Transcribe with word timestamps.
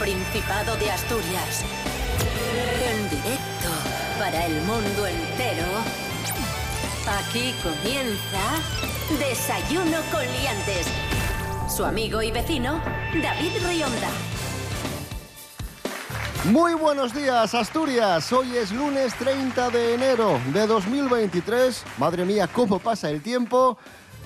Principado 0.00 0.76
de 0.76 0.90
Asturias. 0.90 1.62
En 2.82 3.10
directo 3.10 3.68
para 4.18 4.46
el 4.46 4.54
mundo 4.62 5.06
entero. 5.06 5.66
Aquí 7.06 7.52
comienza 7.62 8.40
Desayuno 9.18 9.98
con 10.10 10.22
Liantes. 10.22 10.86
Su 11.68 11.84
amigo 11.84 12.22
y 12.22 12.30
vecino, 12.30 12.80
David 13.22 13.52
Rionda. 13.62 14.08
Muy 16.46 16.72
buenos 16.72 17.14
días, 17.14 17.54
Asturias. 17.54 18.32
Hoy 18.32 18.56
es 18.56 18.72
lunes 18.72 19.14
30 19.16 19.68
de 19.68 19.94
enero 19.96 20.40
de 20.54 20.66
2023. 20.66 21.84
Madre 21.98 22.24
mía, 22.24 22.48
cómo 22.50 22.78
pasa 22.78 23.10
el 23.10 23.22
tiempo. 23.22 23.76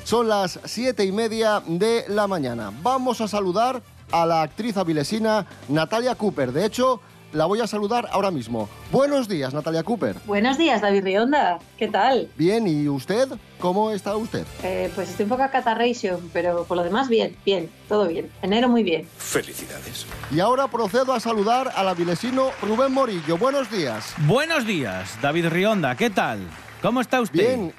Son 0.05 0.29
las 0.29 0.61
siete 0.67 1.05
y 1.05 1.11
media 1.11 1.61
de 1.67 2.05
la 2.07 2.29
mañana. 2.29 2.71
Vamos 2.81 3.21
a 3.21 3.27
saludar 3.27 3.83
a 4.15 4.25
la 4.25 4.43
actriz 4.43 4.77
avilesina 4.77 5.45
Natalia 5.69 6.15
Cooper. 6.15 6.53
De 6.53 6.65
hecho, 6.65 7.01
la 7.33 7.47
voy 7.47 7.61
a 7.61 7.67
saludar 7.67 8.09
ahora 8.13 8.31
mismo. 8.31 8.69
Buenos 8.93 9.29
días, 9.29 9.53
Natalia 9.53 9.83
Cooper. 9.83 10.15
Buenos 10.25 10.57
días, 10.57 10.81
David 10.81 11.03
Rionda. 11.03 11.59
¿Qué 11.77 11.89
tal? 11.89 12.29
Bien, 12.37 12.65
¿y 12.69 12.89
usted? 12.89 13.29
¿Cómo 13.59 13.91
está 13.91 14.17
usted? 14.17 14.47
Eh, 14.63 14.89
pues 14.95 15.11
estoy 15.11 15.25
un 15.25 15.31
poco 15.31 15.43
catarration, 15.51 16.31
pero 16.33 16.63
por 16.63 16.77
lo 16.77 16.85
demás 16.85 17.09
bien, 17.09 17.37
bien, 17.45 17.69
todo 17.89 18.07
bien. 18.07 18.31
Enero 18.41 18.69
muy 18.69 18.85
bien. 18.85 19.05
Felicidades. 19.19 20.07
Y 20.31 20.39
ahora 20.39 20.69
procedo 20.69 21.13
a 21.13 21.19
saludar 21.19 21.73
al 21.75 21.89
avilesino 21.89 22.51
Rubén 22.63 22.93
Morillo. 22.93 23.37
Buenos 23.37 23.69
días. 23.69 24.15
Buenos 24.29 24.65
días, 24.65 25.19
David 25.21 25.49
Rionda. 25.49 25.97
¿Qué 25.97 26.11
tal? 26.11 26.39
¿Cómo 26.81 27.01
está 27.01 27.21
usted? 27.21 27.57
Bien. 27.57 27.75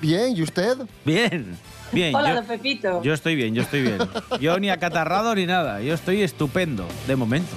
Bien, 0.00 0.34
¿y 0.34 0.42
usted? 0.42 0.78
Bien. 1.04 1.58
Bien. 1.92 2.14
Hola, 2.14 2.30
yo, 2.30 2.34
don 2.36 2.46
Pepito. 2.46 3.02
yo 3.02 3.14
estoy 3.14 3.34
bien, 3.34 3.54
yo 3.54 3.62
estoy 3.62 3.82
bien. 3.82 3.98
Yo 4.40 4.58
ni 4.58 4.70
acatarrado 4.70 5.34
ni 5.34 5.46
nada. 5.46 5.80
Yo 5.80 5.94
estoy 5.94 6.22
estupendo, 6.22 6.86
de 7.06 7.16
momento. 7.16 7.56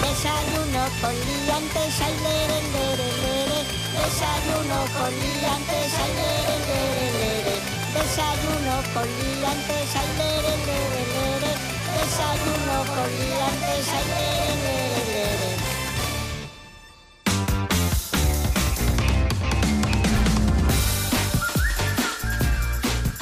Desayuno 0.00 0.82
con 1.00 1.14
liantes, 1.14 2.00
ay, 2.00 2.14
lere, 2.26 2.58
lere, 2.74 3.08
lere. 3.22 3.58
Desayuno 3.96 4.78
con 4.98 5.10
liantes, 5.12 5.92
ay, 6.02 6.12
lere, 6.18 6.56
lere, 6.68 7.06
lere. 7.20 7.54
Desayuno 7.94 8.74
con 8.92 9.06
liantes, 9.06 9.88
ay, 9.96 10.10
lere, 10.18 10.54
lere, 10.66 11.02
lere. 11.14 11.52
Desayuno 11.96 12.76
con 12.94 13.08
liantes, 13.20 13.86
lere, 13.86 14.54
lere, 14.64 14.96
lere. 14.96 15.05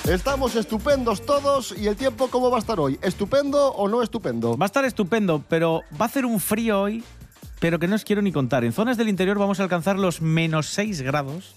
Estamos 0.08 0.54
estupendos 0.54 1.24
todos 1.24 1.74
y 1.78 1.86
el 1.86 1.96
tiempo 1.96 2.28
cómo 2.28 2.50
va 2.50 2.58
a 2.58 2.60
estar 2.60 2.78
hoy. 2.78 2.98
¿Estupendo 3.00 3.68
o 3.72 3.88
no 3.88 4.02
estupendo? 4.02 4.56
Va 4.56 4.66
a 4.66 4.68
estar 4.68 4.84
estupendo, 4.84 5.42
pero 5.48 5.80
va 5.98 6.04
a 6.04 6.08
hacer 6.08 6.26
un 6.26 6.40
frío 6.40 6.82
hoy, 6.82 7.02
pero 7.58 7.78
que 7.78 7.88
no 7.88 7.94
os 7.96 8.04
quiero 8.04 8.20
ni 8.20 8.30
contar. 8.30 8.64
En 8.64 8.72
zonas 8.74 8.98
del 8.98 9.08
interior 9.08 9.38
vamos 9.38 9.60
a 9.60 9.62
alcanzar 9.62 9.98
los 9.98 10.20
menos 10.20 10.66
6 10.66 11.00
grados. 11.00 11.54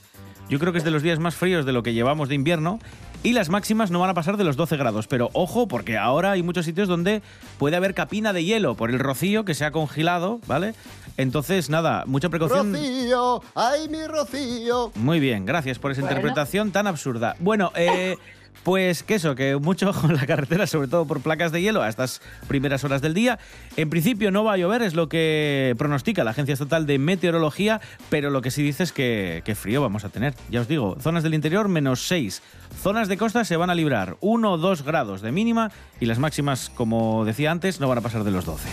Yo 0.49 0.59
creo 0.59 0.71
que 0.71 0.77
es 0.79 0.85
de 0.85 0.91
los 0.91 1.03
días 1.03 1.19
más 1.19 1.35
fríos 1.35 1.65
de 1.65 1.73
lo 1.73 1.83
que 1.83 1.93
llevamos 1.93 2.29
de 2.29 2.35
invierno. 2.35 2.79
Y 3.23 3.33
las 3.33 3.49
máximas 3.49 3.91
no 3.91 3.99
van 3.99 4.11
a 4.11 4.13
pasar 4.13 4.37
de 4.37 4.43
los 4.45 4.55
12 4.55 4.77
grados. 4.77 5.07
Pero 5.07 5.29
ojo, 5.33 5.67
porque 5.67 5.97
ahora 5.97 6.31
hay 6.31 6.43
muchos 6.43 6.63
sitios 6.65 6.87
donde 6.87 7.21
puede 7.57 7.75
haber 7.75 7.93
capina 7.93 8.31
de 8.31 8.45
hielo 8.45 8.75
por 8.75 8.91
el 8.91 8.99
rocío 8.99 9.43
que 9.43 9.55
se 9.55 9.65
ha 9.65 9.71
congelado, 9.71 10.39
¿vale? 10.47 10.73
Entonces, 11.17 11.69
nada, 11.69 12.03
mucha 12.05 12.29
precaución. 12.29 12.71
Rocío, 12.73 13.41
ay 13.55 13.89
mi 13.89 14.05
Rocío. 14.05 14.91
Muy 14.95 15.19
bien, 15.19 15.45
gracias 15.45 15.79
por 15.79 15.91
esa 15.91 16.01
Bueno. 16.01 16.15
interpretación 16.15 16.71
tan 16.71 16.85
absurda. 16.87 17.35
Bueno, 17.39 17.71
eh, 17.75 18.15
pues 18.63 19.03
que 19.03 19.15
eso, 19.15 19.35
que 19.35 19.55
mucho 19.55 19.93
en 20.03 20.15
la 20.15 20.25
carretera, 20.25 20.67
sobre 20.67 20.87
todo 20.87 21.05
por 21.05 21.21
placas 21.21 21.51
de 21.51 21.61
hielo 21.61 21.81
a 21.81 21.89
estas 21.89 22.21
primeras 22.47 22.83
horas 22.83 23.01
del 23.01 23.13
día. 23.13 23.39
En 23.75 23.89
principio 23.89 24.31
no 24.31 24.43
va 24.43 24.53
a 24.53 24.57
llover, 24.57 24.81
es 24.81 24.93
lo 24.93 25.09
que 25.09 25.75
pronostica 25.77 26.23
la 26.23 26.31
Agencia 26.31 26.53
Estatal 26.53 26.85
de 26.85 26.99
Meteorología, 26.99 27.81
pero 28.09 28.29
lo 28.29 28.41
que 28.41 28.51
sí 28.51 28.63
dice 28.63 28.83
es 28.83 28.91
que, 28.91 29.41
que 29.45 29.55
frío 29.55 29.81
vamos 29.81 30.03
a 30.05 30.09
tener. 30.09 30.33
Ya 30.49 30.61
os 30.61 30.67
digo, 30.67 30.97
zonas 30.99 31.23
del 31.23 31.33
interior 31.33 31.67
menos 31.67 32.07
6. 32.07 32.41
Zonas 32.81 33.07
de 33.07 33.17
costa 33.17 33.45
se 33.45 33.57
van 33.57 33.69
a 33.69 33.75
librar 33.75 34.17
1 34.21 34.51
o 34.51 34.57
2 34.57 34.83
grados 34.83 35.21
de 35.21 35.31
mínima 35.31 35.71
y 35.99 36.05
las 36.05 36.19
máximas, 36.19 36.69
como 36.69 37.25
decía 37.25 37.51
antes, 37.51 37.79
no 37.79 37.87
van 37.87 37.99
a 37.99 38.01
pasar 38.01 38.23
de 38.23 38.31
los 38.31 38.45
12. 38.45 38.69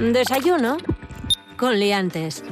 Desayuno 0.00 0.78
con 1.56 1.78
Liantes. 1.78 2.42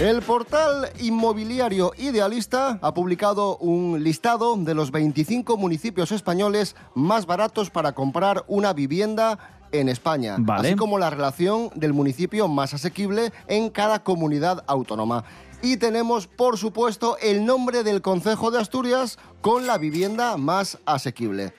El 0.00 0.22
portal 0.22 0.90
inmobiliario 1.00 1.90
Idealista 1.98 2.78
ha 2.82 2.94
publicado 2.94 3.56
un 3.56 4.04
listado 4.04 4.54
de 4.56 4.72
los 4.72 4.92
25 4.92 5.56
municipios 5.56 6.12
españoles 6.12 6.76
más 6.94 7.26
baratos 7.26 7.70
para 7.70 7.92
comprar 7.92 8.44
una 8.46 8.72
vivienda 8.72 9.40
en 9.72 9.88
España, 9.88 10.36
Vale. 10.38 10.68
así 10.68 10.76
como 10.76 10.98
la 10.98 11.10
relación 11.10 11.70
del 11.74 11.94
municipio 11.94 12.46
más 12.46 12.74
asequible 12.74 13.32
en 13.48 13.70
cada 13.70 14.04
comunidad 14.04 14.62
autónoma. 14.68 15.24
Y 15.62 15.78
tenemos, 15.78 16.28
por 16.28 16.58
supuesto, 16.58 17.16
el 17.20 17.44
nombre 17.44 17.82
del 17.82 18.00
Concejo 18.00 18.52
de 18.52 18.60
Asturias 18.60 19.18
con 19.40 19.66
la 19.66 19.78
vivienda 19.78 20.36
más 20.36 20.78
asequible. 20.86 21.52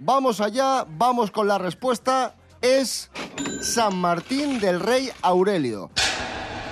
Vamos 0.00 0.40
allá, 0.40 0.84
vamos 0.98 1.30
con 1.30 1.46
la 1.46 1.58
respuesta. 1.58 2.34
Es 2.60 3.08
San 3.60 3.96
Martín 3.98 4.58
del 4.58 4.80
Rey 4.80 5.10
Aurelio. 5.22 5.90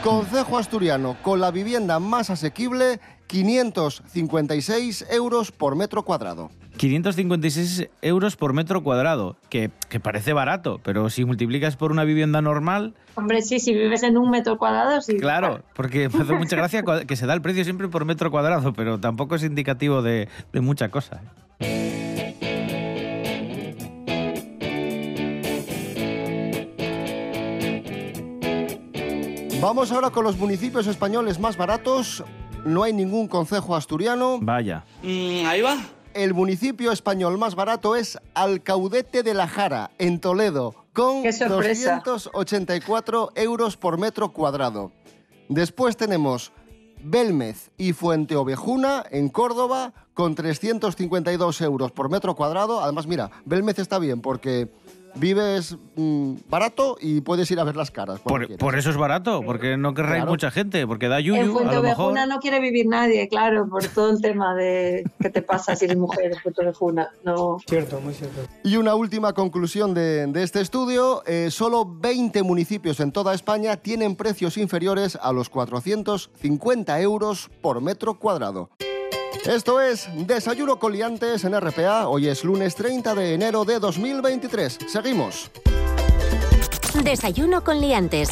Concejo 0.03 0.57
asturiano 0.57 1.17
con 1.21 1.41
la 1.41 1.51
vivienda 1.51 1.99
más 1.99 2.31
asequible, 2.31 3.01
556 3.27 5.07
euros 5.11 5.53
por 5.53 5.77
metro 5.77 6.05
cuadrado. 6.05 6.51
556 6.79 7.91
euros 8.01 8.37
por 8.37 8.55
metro 8.55 8.83
cuadrado, 8.83 9.37
que, 9.51 9.71
que 9.91 10.01
parece 10.01 10.33
barato, 10.33 10.81
pero 10.83 11.11
si 11.11 11.27
multiplicas 11.27 11.77
por 11.77 11.93
una 11.93 12.05
vivienda 12.05 12.41
normal, 12.41 12.95
Hombre, 13.15 13.43
sí, 13.43 13.61
si 13.61 13.75
vives 13.75 14.03
en 14.03 14.17
un 14.17 14.31
metro 14.31 14.57
cuadrado, 14.57 15.03
sí. 15.03 15.19
claro, 15.19 15.63
porque 15.75 16.09
me 16.09 16.23
hace 16.23 16.33
mucha 16.33 16.57
gracia 16.57 16.83
que 17.07 17.17
se 17.17 17.27
da 17.27 17.35
el 17.35 17.43
precio 17.43 17.65
siempre 17.65 17.89
por 17.89 18.07
metro 18.07 18.31
cuadrado, 18.31 18.73
pero 18.73 18.99
tampoco 18.99 19.35
es 19.35 19.45
indicativo 19.45 20.01
de, 20.01 20.29
de 20.55 20.61
mucha 20.63 20.89
cosa. 20.89 21.21
Vamos 29.61 29.93
ahora 29.93 30.09
con 30.09 30.25
los 30.25 30.39
municipios 30.39 30.87
españoles 30.87 31.39
más 31.39 31.59
baratos. 31.59 32.25
No 32.65 32.83
hay 32.83 32.95
ningún 32.95 33.29
concejo 33.29 33.77
asturiano. 33.77 34.39
Vaya. 34.41 34.85
ahí 35.03 35.61
va. 35.61 35.77
El 36.15 36.33
municipio 36.33 36.91
español 36.93 37.37
más 37.37 37.55
barato 37.55 37.95
es 37.95 38.19
Alcaudete 38.33 39.23
de 39.23 39.35
la 39.35 39.47
Jara, 39.47 39.91
en 39.99 40.19
Toledo, 40.19 40.75
con 40.95 41.23
¡Qué 41.23 41.33
sorpresa! 41.35 42.01
284 42.05 43.33
euros 43.35 43.77
por 43.77 43.99
metro 43.99 44.33
cuadrado. 44.33 44.93
Después 45.51 45.99
tenemos 45.99 46.53
Belmez 47.03 47.71
y 47.77 47.93
Fuente 47.93 48.37
Ovejuna, 48.37 49.05
en 49.11 49.29
Córdoba, 49.29 49.93
con 50.15 50.35
352 50.35 51.61
euros 51.61 51.93
por 51.93 52.11
metro 52.11 52.35
cuadrado. 52.35 52.81
Además, 52.81 53.07
mira, 53.07 53.31
Belmez 53.45 53.79
está 53.79 53.99
bien 53.99 54.21
porque 54.21 54.69
vives 55.15 55.77
mm, 55.97 56.35
barato 56.49 56.97
y 57.01 57.21
puedes 57.21 57.51
ir 57.51 57.61
a 57.61 57.65
ver 57.65 57.77
las 57.77 57.91
caras. 57.91 58.21
Por, 58.21 58.45
eso 58.77 58.91
es 58.91 58.97
barato, 58.97 59.43
porque 59.45 59.77
no 59.77 59.95
querrá 59.95 60.19
ir 60.19 60.27
mucha 60.27 60.51
gente, 60.51 60.87
porque 60.87 61.09
da 61.09 61.19
En 61.19 61.27
yuyu, 61.27 61.41
a 61.41 61.45
lo 61.45 61.53
mejor. 61.53 61.67
Fuentevejuna 61.67 62.27
no 62.27 62.39
quiere 62.39 62.61
vivir 62.61 62.87
nadie, 62.87 63.29
claro, 63.29 63.69
por 63.69 63.87
todo 63.89 64.11
el 64.11 64.21
tema 64.21 64.55
de 64.55 65.05
qué 65.21 65.31
te 65.31 65.43
pasa 65.43 65.77
si 65.77 65.87
eres 65.87 65.97
mujer 65.97 66.33
en 66.33 66.39
Fuentevejuna. 66.39 67.11
No. 67.25 67.59
Y 68.65 68.77
una 68.77 68.95
última 68.95 69.33
conclusión 69.33 69.95
de, 69.95 70.27
de 70.27 70.43
este 70.43 70.61
estudio, 70.61 71.23
eh, 71.27 71.49
solo 71.51 71.85
20 71.87 72.43
municipios 72.43 73.01
en 73.01 73.13
toda 73.13 73.35
España 73.35 73.77
tienen 73.77 74.17
precios 74.17 74.57
inferiores 74.57 75.19
a 75.21 75.33
los 75.33 75.49
450 75.49 77.01
euros 77.01 77.51
por 77.61 77.81
metro 77.81 78.19
cuadrado. 78.19 78.71
Esto 79.47 79.81
es 79.81 80.07
Desayuno 80.15 80.79
con 80.79 80.93
Liantes 80.93 81.45
en 81.45 81.59
RPA. 81.59 82.09
Hoy 82.09 82.29
es 82.29 82.45
lunes 82.45 82.75
30 82.75 83.15
de 83.15 83.35
enero 83.35 83.65
de 83.65 83.79
2023. 83.79 84.79
Seguimos. 84.87 85.51
Desayuno 87.03 87.65
con 87.65 87.81
Liantes. 87.81 88.29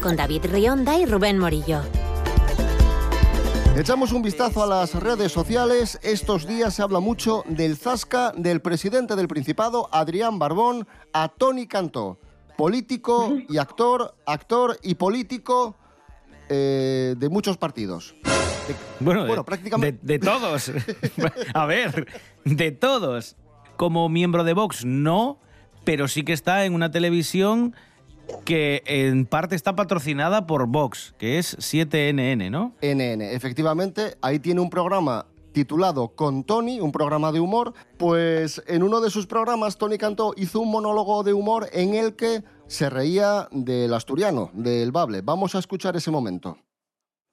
Con 0.00 0.14
David 0.14 0.46
Rionda 0.46 0.96
y 0.96 1.06
Rubén 1.06 1.38
Morillo. 1.38 1.80
Echamos 3.76 4.12
un 4.12 4.22
vistazo 4.22 4.62
a 4.62 4.68
las 4.68 4.94
redes 4.94 5.32
sociales. 5.32 5.98
Estos 6.04 6.46
días 6.46 6.72
se 6.72 6.82
habla 6.82 7.00
mucho 7.00 7.42
del 7.48 7.76
zasca 7.76 8.32
del 8.36 8.60
presidente 8.60 9.16
del 9.16 9.26
Principado, 9.26 9.88
Adrián 9.90 10.38
Barbón, 10.38 10.86
a 11.12 11.30
Tony 11.30 11.66
Cantó. 11.66 12.20
Político 12.56 13.36
y 13.48 13.58
actor, 13.58 14.14
actor 14.24 14.78
y 14.84 14.94
político 14.94 15.74
eh, 16.48 17.14
de 17.16 17.28
muchos 17.28 17.56
partidos. 17.56 18.14
De- 18.24 18.74
Bueno, 19.00 19.22
de, 19.22 19.26
Bueno, 19.28 19.44
prácticamente- 19.44 19.98
de- 20.02 20.14
de 20.14 20.18
todos. 20.18 20.70
A 21.54 21.66
ver, 21.66 22.06
de 22.44 22.70
todos. 22.72 23.36
Como 23.76 24.08
miembro 24.08 24.44
de 24.44 24.52
Vox, 24.54 24.84
no, 24.84 25.38
pero 25.84 26.06
sí 26.08 26.22
que 26.22 26.32
está 26.32 26.64
en 26.64 26.74
una 26.74 26.90
televisión 26.90 27.74
que 28.44 28.82
en 28.86 29.26
parte 29.26 29.54
está 29.56 29.74
patrocinada 29.76 30.46
por 30.46 30.66
Vox, 30.66 31.14
que 31.18 31.38
es 31.38 31.58
7NN, 31.58 32.50
¿no? 32.50 32.72
NN. 32.80 33.20
Efectivamente, 33.34 34.16
ahí 34.22 34.38
tiene 34.38 34.60
un 34.60 34.70
programa 34.70 35.26
titulado 35.54 36.08
Con 36.14 36.44
Tony, 36.44 36.80
un 36.80 36.92
programa 36.92 37.32
de 37.32 37.40
humor. 37.40 37.72
Pues 37.96 38.62
en 38.66 38.82
uno 38.82 39.00
de 39.00 39.08
sus 39.08 39.26
programas, 39.26 39.78
Tony 39.78 39.96
Cantó 39.96 40.34
hizo 40.36 40.60
un 40.60 40.70
monólogo 40.70 41.22
de 41.22 41.32
humor 41.32 41.70
en 41.72 41.94
el 41.94 42.16
que 42.16 42.44
se 42.66 42.90
reía 42.90 43.48
del 43.52 43.94
asturiano, 43.94 44.50
del 44.52 44.92
bable. 44.92 45.22
Vamos 45.22 45.54
a 45.54 45.60
escuchar 45.60 45.96
ese 45.96 46.10
momento. 46.10 46.58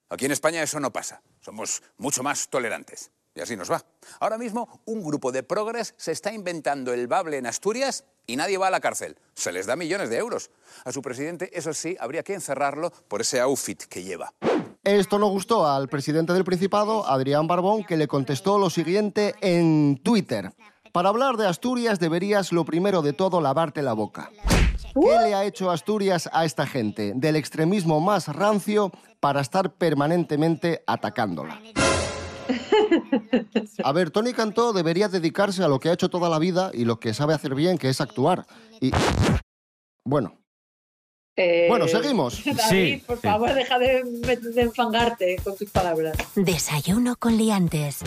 Aquí 0.10 0.26
en 0.26 0.32
España 0.32 0.62
eso 0.62 0.80
no 0.80 0.94
pasa. 0.94 1.22
Somos 1.42 1.84
mucho 1.98 2.24
más 2.24 2.48
tolerantes. 2.48 3.12
Y 3.34 3.42
así 3.42 3.56
nos 3.56 3.72
va. 3.72 3.84
Ahora 4.20 4.38
mismo 4.38 4.82
un 4.86 5.04
grupo 5.04 5.32
de 5.32 5.42
progres 5.42 5.96
se 5.98 6.12
está 6.12 6.32
inventando 6.34 6.94
el 6.94 7.08
bable 7.08 7.38
en 7.38 7.48
Asturias 7.48 8.04
y 8.28 8.36
nadie 8.36 8.58
va 8.58 8.68
a 8.68 8.72
la 8.72 8.82
cárcel. 8.82 9.18
Se 9.34 9.52
les 9.52 9.66
da 9.66 9.76
millones 9.76 10.10
de 10.10 10.18
euros. 10.18 10.52
A 10.84 10.92
su 10.92 11.02
presidente, 11.02 11.50
eso 11.58 11.74
sí, 11.74 11.98
habría 12.00 12.24
que 12.24 12.34
encerrarlo 12.34 12.92
por 13.08 13.22
ese 13.22 13.40
outfit 13.40 13.82
que 13.84 14.04
lleva. 14.04 14.34
Esto 14.84 15.20
no 15.20 15.28
gustó 15.28 15.68
al 15.68 15.90
presidente 15.90 16.34
del 16.34 16.44
Principado, 16.44 17.08
Adrián 17.08 17.46
Barbón, 17.46 17.84
que 17.84 17.98
le 17.98 18.08
contestó 18.08 18.58
lo 18.58 18.72
siguiente 18.72 19.36
en 19.42 20.02
Twitter. 20.04 20.54
Para 20.92 21.10
hablar 21.10 21.38
de 21.38 21.46
Asturias 21.46 22.00
deberías 22.00 22.52
lo 22.52 22.66
primero 22.66 23.04
de 23.04 23.14
todo 23.14 23.42
lavarte 23.42 23.84
la 23.84 23.94
boca. 23.94 24.32
¿Qué 25.00 25.20
le 25.24 25.36
ha 25.36 25.46
hecho 25.46 25.70
Asturias 25.70 26.28
a 26.34 26.46
esta 26.46 26.66
gente? 26.66 27.14
Del 27.16 27.36
extremismo 27.36 28.02
más 28.02 28.28
rancio 28.28 28.92
para 29.20 29.42
estar 29.42 29.72
permanentemente 29.76 30.84
atacándola. 30.88 31.62
A 33.84 33.92
ver, 33.92 34.10
Tony 34.10 34.34
Cantó 34.34 34.74
debería 34.74 35.08
dedicarse 35.10 35.64
a 35.64 35.68
lo 35.68 35.80
que 35.80 35.90
ha 35.90 35.92
hehecho 35.92 36.10
toda 36.10 36.28
la 36.28 36.40
vida 36.40 36.72
y 36.74 36.86
lo 36.86 37.00
que 37.00 37.14
sabe 37.14 37.36
hacer 37.36 37.54
bien, 37.54 37.78
que 37.78 37.88
es 37.88 38.02
actuar. 38.02 38.48
Y 38.82 38.92
bueno, 40.04 40.41
Eh, 41.36 41.66
Bueno, 41.70 41.88
seguimos. 41.88 42.44
David, 42.46 42.60
Sí, 42.70 43.04
por 43.06 43.18
sí. 43.18 43.22
favor, 43.28 43.54
deja 43.54 43.80
de, 43.80 44.04
de 44.04 44.62
enfangarte 44.62 45.38
con 45.44 45.56
tus 45.56 45.70
palabras. 45.70 46.18
Desayuno 46.36 47.16
con 47.18 47.38
liantes. 47.38 48.00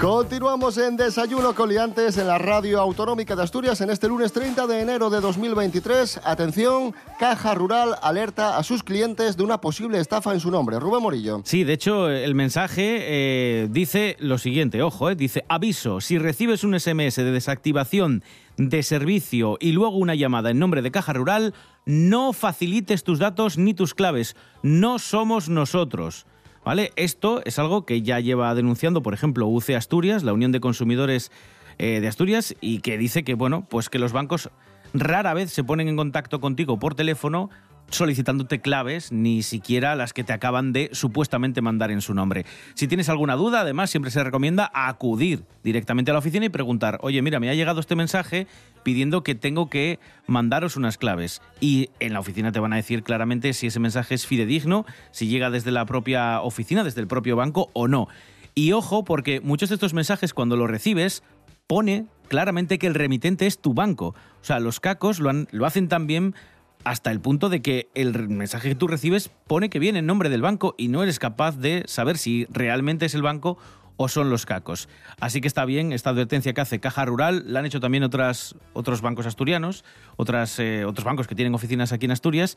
Continuamos 0.00 0.78
en 0.78 0.96
Desayuno 0.96 1.56
Coliantes 1.56 2.18
en 2.18 2.28
la 2.28 2.38
Radio 2.38 2.80
Autonómica 2.80 3.34
de 3.34 3.42
Asturias 3.42 3.80
en 3.80 3.90
este 3.90 4.06
lunes 4.06 4.32
30 4.32 4.68
de 4.68 4.80
enero 4.80 5.10
de 5.10 5.20
2023. 5.20 6.20
Atención, 6.22 6.94
Caja 7.18 7.52
Rural 7.54 7.96
alerta 8.00 8.58
a 8.58 8.62
sus 8.62 8.84
clientes 8.84 9.36
de 9.36 9.42
una 9.42 9.60
posible 9.60 9.98
estafa 9.98 10.32
en 10.32 10.38
su 10.38 10.52
nombre. 10.52 10.78
Rubén 10.78 11.02
Morillo. 11.02 11.42
Sí, 11.44 11.64
de 11.64 11.72
hecho, 11.72 12.08
el 12.08 12.36
mensaje 12.36 12.98
eh, 13.00 13.68
dice 13.72 14.16
lo 14.20 14.38
siguiente, 14.38 14.82
ojo, 14.82 15.10
eh, 15.10 15.16
dice, 15.16 15.44
aviso, 15.48 16.00
si 16.00 16.16
recibes 16.16 16.62
un 16.62 16.78
SMS 16.78 17.16
de 17.16 17.32
desactivación 17.32 18.22
de 18.56 18.84
servicio 18.84 19.56
y 19.58 19.72
luego 19.72 19.96
una 19.96 20.14
llamada 20.14 20.50
en 20.50 20.60
nombre 20.60 20.80
de 20.80 20.92
Caja 20.92 21.12
Rural, 21.12 21.54
no 21.86 22.32
facilites 22.32 23.02
tus 23.02 23.18
datos 23.18 23.58
ni 23.58 23.74
tus 23.74 23.94
claves, 23.94 24.36
no 24.62 25.00
somos 25.00 25.48
nosotros. 25.48 26.24
¿Vale? 26.68 26.92
Esto 26.96 27.40
es 27.46 27.58
algo 27.58 27.86
que 27.86 28.02
ya 28.02 28.20
lleva 28.20 28.54
denunciando, 28.54 29.02
por 29.02 29.14
ejemplo, 29.14 29.46
UC 29.46 29.70
Asturias, 29.70 30.22
la 30.22 30.34
Unión 30.34 30.52
de 30.52 30.60
Consumidores 30.60 31.32
eh, 31.78 32.00
de 32.00 32.08
Asturias, 32.08 32.54
y 32.60 32.80
que 32.80 32.98
dice 32.98 33.24
que, 33.24 33.32
bueno, 33.32 33.66
pues 33.70 33.88
que 33.88 33.98
los 33.98 34.12
bancos 34.12 34.50
rara 34.92 35.32
vez 35.32 35.50
se 35.50 35.64
ponen 35.64 35.88
en 35.88 35.96
contacto 35.96 36.42
contigo 36.42 36.78
por 36.78 36.94
teléfono 36.94 37.48
solicitándote 37.90 38.60
claves, 38.60 39.12
ni 39.12 39.42
siquiera 39.42 39.96
las 39.96 40.12
que 40.12 40.24
te 40.24 40.32
acaban 40.32 40.72
de 40.72 40.90
supuestamente 40.92 41.62
mandar 41.62 41.90
en 41.90 42.00
su 42.00 42.14
nombre. 42.14 42.44
Si 42.74 42.86
tienes 42.86 43.08
alguna 43.08 43.34
duda, 43.34 43.60
además, 43.60 43.90
siempre 43.90 44.10
se 44.10 44.22
recomienda 44.22 44.70
acudir 44.74 45.44
directamente 45.64 46.10
a 46.10 46.14
la 46.14 46.18
oficina 46.18 46.46
y 46.46 46.50
preguntar, 46.50 46.98
oye, 47.02 47.22
mira, 47.22 47.40
me 47.40 47.48
ha 47.50 47.54
llegado 47.54 47.80
este 47.80 47.96
mensaje 47.96 48.46
pidiendo 48.82 49.22
que 49.22 49.34
tengo 49.34 49.68
que 49.70 49.98
mandaros 50.26 50.76
unas 50.76 50.98
claves. 50.98 51.40
Y 51.60 51.90
en 52.00 52.12
la 52.12 52.20
oficina 52.20 52.52
te 52.52 52.60
van 52.60 52.72
a 52.72 52.76
decir 52.76 53.02
claramente 53.02 53.52
si 53.52 53.66
ese 53.68 53.80
mensaje 53.80 54.14
es 54.14 54.26
fidedigno, 54.26 54.84
si 55.10 55.26
llega 55.28 55.50
desde 55.50 55.70
la 55.70 55.84
propia 55.86 56.40
oficina, 56.42 56.84
desde 56.84 57.00
el 57.00 57.06
propio 57.06 57.36
banco 57.36 57.70
o 57.72 57.88
no. 57.88 58.08
Y 58.54 58.72
ojo, 58.72 59.04
porque 59.04 59.40
muchos 59.40 59.68
de 59.70 59.76
estos 59.76 59.94
mensajes 59.94 60.34
cuando 60.34 60.56
los 60.56 60.68
recibes 60.70 61.22
pone 61.66 62.06
claramente 62.28 62.78
que 62.78 62.86
el 62.86 62.94
remitente 62.94 63.46
es 63.46 63.58
tu 63.58 63.72
banco. 63.74 64.08
O 64.40 64.44
sea, 64.44 64.58
los 64.60 64.80
cacos 64.80 65.20
lo, 65.20 65.30
han- 65.30 65.48
lo 65.52 65.64
hacen 65.66 65.88
también 65.88 66.34
hasta 66.84 67.10
el 67.10 67.20
punto 67.20 67.48
de 67.48 67.62
que 67.62 67.88
el 67.94 68.28
mensaje 68.28 68.68
que 68.68 68.74
tú 68.74 68.86
recibes 68.88 69.30
pone 69.46 69.70
que 69.70 69.78
viene 69.78 69.98
en 69.98 70.06
nombre 70.06 70.28
del 70.28 70.42
banco 70.42 70.74
y 70.78 70.88
no 70.88 71.02
eres 71.02 71.18
capaz 71.18 71.56
de 71.56 71.84
saber 71.86 72.18
si 72.18 72.46
realmente 72.50 73.06
es 73.06 73.14
el 73.14 73.22
banco 73.22 73.58
o 73.98 74.08
son 74.08 74.30
los 74.30 74.46
cacos. 74.46 74.88
Así 75.20 75.40
que 75.40 75.48
está 75.48 75.64
bien 75.64 75.92
esta 75.92 76.10
advertencia 76.10 76.54
que 76.54 76.60
hace 76.60 76.80
Caja 76.80 77.04
Rural, 77.04 77.42
la 77.46 77.58
han 77.58 77.66
hecho 77.66 77.80
también 77.80 78.04
otras, 78.04 78.54
otros 78.72 79.02
bancos 79.02 79.26
asturianos, 79.26 79.84
otras, 80.16 80.58
eh, 80.60 80.84
otros 80.84 81.04
bancos 81.04 81.26
que 81.26 81.34
tienen 81.34 81.54
oficinas 81.54 81.92
aquí 81.92 82.06
en 82.06 82.12
Asturias. 82.12 82.56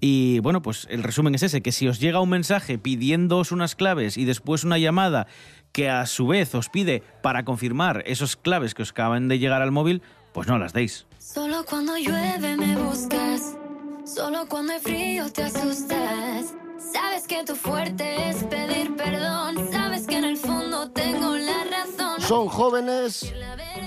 Y 0.00 0.40
bueno, 0.40 0.62
pues 0.62 0.86
el 0.90 1.02
resumen 1.02 1.34
es 1.34 1.42
ese, 1.42 1.62
que 1.62 1.72
si 1.72 1.88
os 1.88 1.98
llega 1.98 2.20
un 2.20 2.28
mensaje 2.28 2.78
pidiéndoos 2.78 3.52
unas 3.52 3.74
claves 3.74 4.18
y 4.18 4.26
después 4.26 4.64
una 4.64 4.76
llamada 4.78 5.26
que 5.72 5.88
a 5.88 6.04
su 6.06 6.26
vez 6.26 6.54
os 6.54 6.68
pide 6.68 7.02
para 7.22 7.44
confirmar 7.44 8.04
esos 8.06 8.36
claves 8.36 8.74
que 8.74 8.82
os 8.82 8.90
acaban 8.90 9.28
de 9.28 9.38
llegar 9.38 9.62
al 9.62 9.72
móvil, 9.72 10.02
pues 10.34 10.46
no 10.46 10.58
las 10.58 10.74
deis. 10.74 11.06
Solo 11.18 11.64
cuando 11.64 11.96
llueve 11.96 12.56
me 12.56 12.76
buscas, 12.76 13.56
solo 14.04 14.46
cuando 14.48 14.72
hay 14.72 14.80
frío 14.80 15.30
te 15.32 15.44
asustas. 15.44 16.54
Sabes 16.92 17.26
que 17.26 17.44
tu 17.44 17.54
fuerte 17.54 18.28
es 18.28 18.44
pedir 18.44 18.94
perdón, 18.96 19.68
sabes 19.70 20.06
que 20.06 20.16
en 20.16 20.24
el 20.24 20.36
fondo 20.36 20.90
tengo 20.90 21.36
la 21.36 21.64
razón. 21.64 22.20
Son 22.20 22.48
jóvenes, 22.48 23.32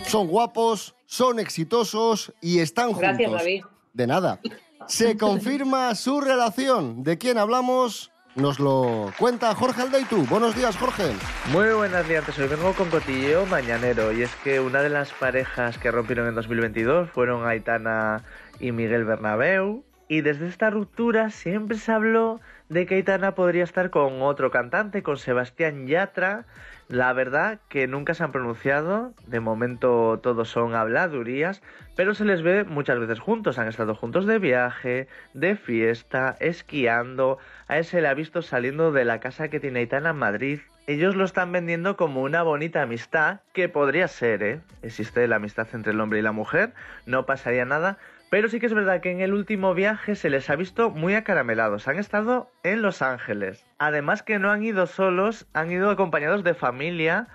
son 0.05 0.27
guapos, 0.27 0.95
son 1.05 1.39
exitosos 1.39 2.33
y 2.41 2.59
están 2.59 2.93
juntos. 2.93 3.01
Gracias, 3.01 3.31
David. 3.31 3.63
De 3.93 4.07
nada. 4.07 4.39
Se 4.87 5.17
confirma 5.17 5.95
su 5.95 6.21
relación. 6.21 7.03
¿De 7.03 7.17
quién 7.17 7.37
hablamos? 7.37 8.11
Nos 8.35 8.59
lo 8.59 9.13
cuenta 9.17 9.55
Jorge 9.55 9.83
Aldeitu. 9.83 10.25
Buenos 10.25 10.55
días, 10.55 10.75
Jorge. 10.77 11.03
Muy 11.51 11.69
buenas 11.69 12.07
días, 12.07 12.25
hoy 12.37 12.47
vengo 12.47 12.73
con 12.73 12.89
cotilleo 12.89 13.45
mañanero 13.45 14.11
y 14.11 14.23
es 14.23 14.35
que 14.43 14.59
una 14.59 14.81
de 14.81 14.89
las 14.89 15.11
parejas 15.13 15.77
que 15.77 15.89
rompieron 15.89 16.27
en 16.27 16.35
2022 16.35 17.09
fueron 17.11 17.47
Aitana 17.47 18.23
y 18.59 18.73
Miguel 18.73 19.05
Bernabeu 19.05 19.85
y 20.07 20.21
desde 20.21 20.47
esta 20.47 20.69
ruptura 20.69 21.29
siempre 21.29 21.77
se 21.77 21.91
habló 21.91 22.39
de 22.69 22.85
que 22.85 22.95
Aitana 22.95 23.35
podría 23.35 23.63
estar 23.63 23.89
con 23.89 24.21
otro 24.21 24.51
cantante, 24.51 25.03
con 25.03 25.17
Sebastián 25.17 25.87
Yatra. 25.87 26.45
La 26.87 27.13
verdad 27.13 27.59
que 27.67 27.87
nunca 27.87 28.13
se 28.13 28.23
han 28.23 28.31
pronunciado, 28.31 29.13
de 29.25 29.39
momento 29.39 30.19
todos 30.21 30.49
son 30.49 30.75
habladurías, 30.75 31.63
pero 31.95 32.13
se 32.13 32.25
les 32.25 32.43
ve 32.43 32.63
muchas 32.63 32.99
veces 32.99 33.19
juntos, 33.19 33.57
han 33.57 33.67
estado 33.67 33.95
juntos 33.95 34.27
de 34.27 34.37
viaje, 34.37 35.07
de 35.33 35.55
fiesta, 35.55 36.35
esquiando, 36.39 37.39
a 37.67 37.79
él 37.79 37.85
se 37.85 38.01
le 38.01 38.07
ha 38.07 38.13
visto 38.13 38.43
saliendo 38.43 38.91
de 38.91 39.05
la 39.05 39.19
casa 39.19 39.47
que 39.47 39.59
tiene 39.59 39.79
Aitana 39.79 40.11
en 40.11 40.17
Madrid. 40.17 40.59
Ellos 40.85 41.15
lo 41.15 41.25
están 41.25 41.51
vendiendo 41.51 41.97
como 41.97 42.21
una 42.21 42.43
bonita 42.43 42.83
amistad, 42.83 43.39
que 43.53 43.67
podría 43.67 44.07
ser, 44.07 44.43
¿eh? 44.43 44.59
Existe 44.83 45.27
la 45.27 45.37
amistad 45.37 45.67
entre 45.73 45.93
el 45.93 45.99
hombre 45.99 46.19
y 46.19 46.21
la 46.21 46.31
mujer, 46.31 46.73
no 47.07 47.25
pasaría 47.25 47.65
nada, 47.65 47.97
pero 48.35 48.49
sí 48.49 48.59
que 48.59 48.65
es 48.65 48.73
verdad 48.73 48.99
que 48.99 49.11
en 49.11 49.21
el 49.21 49.33
último 49.33 49.73
viaje 49.73 50.13
se 50.13 50.29
les 50.29 50.49
ha 50.49 50.57
visto 50.57 50.89
muy 50.89 51.15
acaramelados. 51.15 51.87
Han 51.87 51.97
estado 51.99 52.51
en 52.63 52.81
Los 52.81 53.01
Ángeles. 53.01 53.65
Además 53.77 54.23
que 54.23 54.39
no 54.39 54.51
han 54.51 54.61
ido 54.61 54.87
solos, 54.87 55.47
han 55.53 55.71
ido 55.71 55.89
acompañados 55.89 56.43
de 56.43 56.53
familia. 56.53 57.27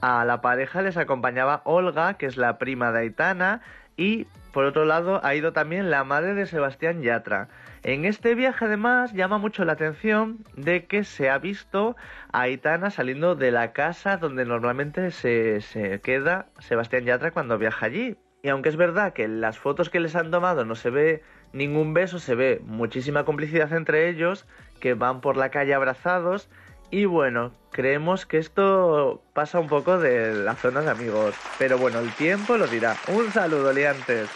A 0.00 0.24
la 0.24 0.40
pareja 0.40 0.80
les 0.80 0.96
acompañaba 0.96 1.60
Olga, 1.64 2.14
que 2.14 2.24
es 2.24 2.38
la 2.38 2.56
prima 2.56 2.90
de 2.90 3.00
Aitana, 3.00 3.60
y 3.98 4.28
por 4.54 4.64
otro 4.64 4.86
lado 4.86 5.20
ha 5.22 5.34
ido 5.34 5.52
también 5.52 5.90
la 5.90 6.04
madre 6.04 6.32
de 6.32 6.46
Sebastián 6.46 7.02
Yatra. 7.02 7.48
En 7.82 8.06
este 8.06 8.34
viaje 8.34 8.64
además 8.64 9.12
llama 9.12 9.36
mucho 9.36 9.62
la 9.66 9.74
atención 9.74 10.38
de 10.56 10.86
que 10.86 11.04
se 11.04 11.28
ha 11.28 11.36
visto 11.36 11.96
a 12.32 12.40
Aitana 12.40 12.88
saliendo 12.88 13.34
de 13.34 13.50
la 13.50 13.74
casa 13.74 14.16
donde 14.16 14.46
normalmente 14.46 15.10
se, 15.10 15.60
se 15.60 16.00
queda 16.00 16.46
Sebastián 16.60 17.04
Yatra 17.04 17.32
cuando 17.32 17.58
viaja 17.58 17.84
allí. 17.84 18.16
Y 18.46 18.48
aunque 18.48 18.68
es 18.68 18.76
verdad 18.76 19.12
que 19.12 19.24
en 19.24 19.40
las 19.40 19.58
fotos 19.58 19.90
que 19.90 19.98
les 19.98 20.14
han 20.14 20.30
tomado 20.30 20.64
no 20.64 20.76
se 20.76 20.88
ve 20.88 21.24
ningún 21.52 21.94
beso, 21.94 22.20
se 22.20 22.36
ve 22.36 22.62
muchísima 22.64 23.24
complicidad 23.24 23.72
entre 23.72 24.08
ellos, 24.08 24.46
que 24.78 24.94
van 24.94 25.20
por 25.20 25.36
la 25.36 25.50
calle 25.50 25.74
abrazados. 25.74 26.48
Y 26.92 27.06
bueno, 27.06 27.50
creemos 27.72 28.24
que 28.24 28.38
esto 28.38 29.20
pasa 29.32 29.58
un 29.58 29.66
poco 29.66 29.98
de 29.98 30.32
la 30.32 30.54
zona 30.54 30.82
de 30.82 30.90
amigos. 30.92 31.34
Pero 31.58 31.76
bueno, 31.76 31.98
el 31.98 32.12
tiempo 32.12 32.56
lo 32.56 32.68
dirá. 32.68 32.96
Un 33.08 33.32
saludo, 33.32 33.72
liantes. 33.72 34.28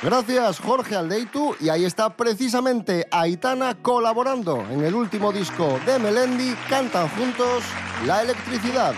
Gracias, 0.00 0.60
Jorge 0.60 0.94
Aldeitu. 0.94 1.56
Y 1.58 1.68
ahí 1.68 1.84
está 1.84 2.10
precisamente 2.10 3.04
Aitana 3.10 3.74
colaborando 3.82 4.64
en 4.70 4.84
el 4.84 4.94
último 4.94 5.32
disco 5.32 5.80
de 5.84 5.98
Melendi. 5.98 6.54
Cantan 6.68 7.08
juntos 7.08 7.64
La 8.06 8.22
Electricidad. 8.22 8.94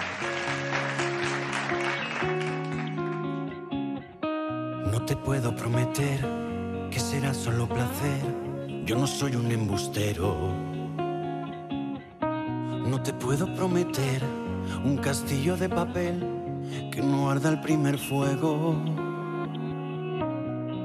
Te 5.08 5.16
puedo 5.16 5.56
prometer 5.56 6.20
que 6.90 7.00
será 7.00 7.32
solo 7.32 7.66
placer. 7.66 8.20
Yo 8.84 8.94
no 8.94 9.06
soy 9.06 9.36
un 9.36 9.50
embustero. 9.50 10.52
No 12.86 13.02
te 13.02 13.14
puedo 13.14 13.54
prometer 13.54 14.22
un 14.84 14.98
castillo 14.98 15.56
de 15.56 15.70
papel 15.70 16.22
que 16.92 17.00
no 17.00 17.30
arda 17.30 17.48
el 17.48 17.60
primer 17.62 17.96
fuego. 17.96 18.76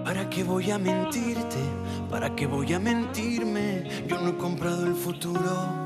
¿Para 0.05 0.29
qué 0.29 0.45
voy 0.45 0.71
a 0.71 0.77
mentirte? 0.77 1.59
¿Para 2.09 2.33
qué 2.33 2.47
voy 2.47 2.71
a 2.71 2.79
mentirme? 2.79 4.05
Yo 4.07 4.21
no 4.21 4.29
he 4.29 4.37
comprado 4.37 4.87
el 4.87 4.95
futuro. 4.95 5.83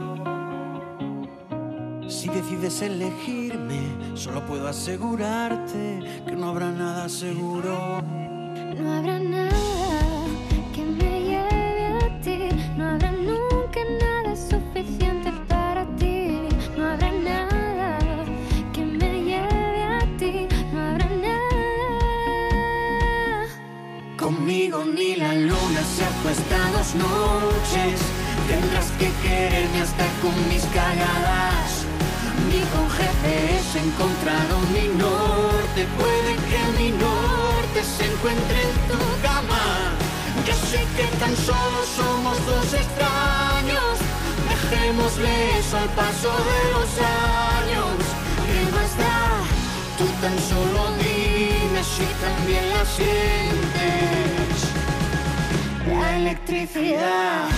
Si 2.08 2.30
decides 2.30 2.84
elegirme, 2.84 3.82
solo 4.14 4.46
puedo 4.46 4.68
asegurarte 4.68 6.24
que 6.28 6.36
no 6.36 6.50
habrá 6.50 6.72
nada 6.72 7.10
seguro. 7.10 8.27
No 8.88 8.94
habrá 8.94 9.20
nada 9.20 9.52
que 10.74 10.82
me 10.82 11.20
lleve 11.30 11.88
a 11.88 12.22
ti. 12.22 12.38
No 12.78 12.92
habrá 12.92 13.12
nunca 13.12 13.82
nada 14.00 14.34
suficiente 14.34 15.30
para 15.50 15.84
ti. 15.98 16.48
No 16.78 16.86
habrá 16.86 17.12
nada 17.12 18.00
que 18.72 18.86
me 18.86 19.24
lleve 19.28 19.84
a 19.84 20.00
ti. 20.18 20.48
No 20.72 20.80
habrá 20.88 21.10
nada. 21.26 21.58
Conmigo 24.18 24.86
ni 24.86 25.18
la 25.18 25.34
luna 25.36 25.82
se 25.94 26.06
acuesta 26.06 26.58
dos 26.72 26.96
noches. 26.96 28.00
Tendrás 28.48 28.90
que 29.00 29.10
quererme 29.22 29.82
hasta 29.82 30.06
con 30.22 30.34
mis 30.48 30.64
cagadas. 30.68 31.86
GPS 32.98 33.78
he 33.78 33.82
encontrado 33.84 34.54
mi 34.74 34.88
norte. 34.98 35.86
Puede 36.00 36.32
que 36.48 36.60
mi 36.82 36.90
norte 36.92 37.47
se 37.84 38.06
encuentre 38.06 38.62
en 38.62 38.74
tu 38.90 38.98
cama. 39.22 39.64
Yo 40.46 40.54
sé 40.54 40.80
que 40.96 41.08
tan 41.18 41.36
solo 41.36 41.80
somos 41.96 42.46
dos 42.46 42.74
extraños. 42.74 43.98
Dejémosle 44.50 45.60
eso 45.60 45.78
al 45.78 45.90
paso 45.90 46.30
de 46.30 46.60
los 46.74 46.90
años. 47.00 47.98
¿Qué 48.46 48.60
más 48.76 48.98
da? 48.98 49.44
Tú 49.98 50.06
tan 50.22 50.38
solo 50.40 50.92
dime 50.98 51.84
si 51.84 52.06
también 52.26 52.70
la 52.70 52.86
sientes. 52.86 54.58
La 56.00 56.18
electricidad. 56.18 57.50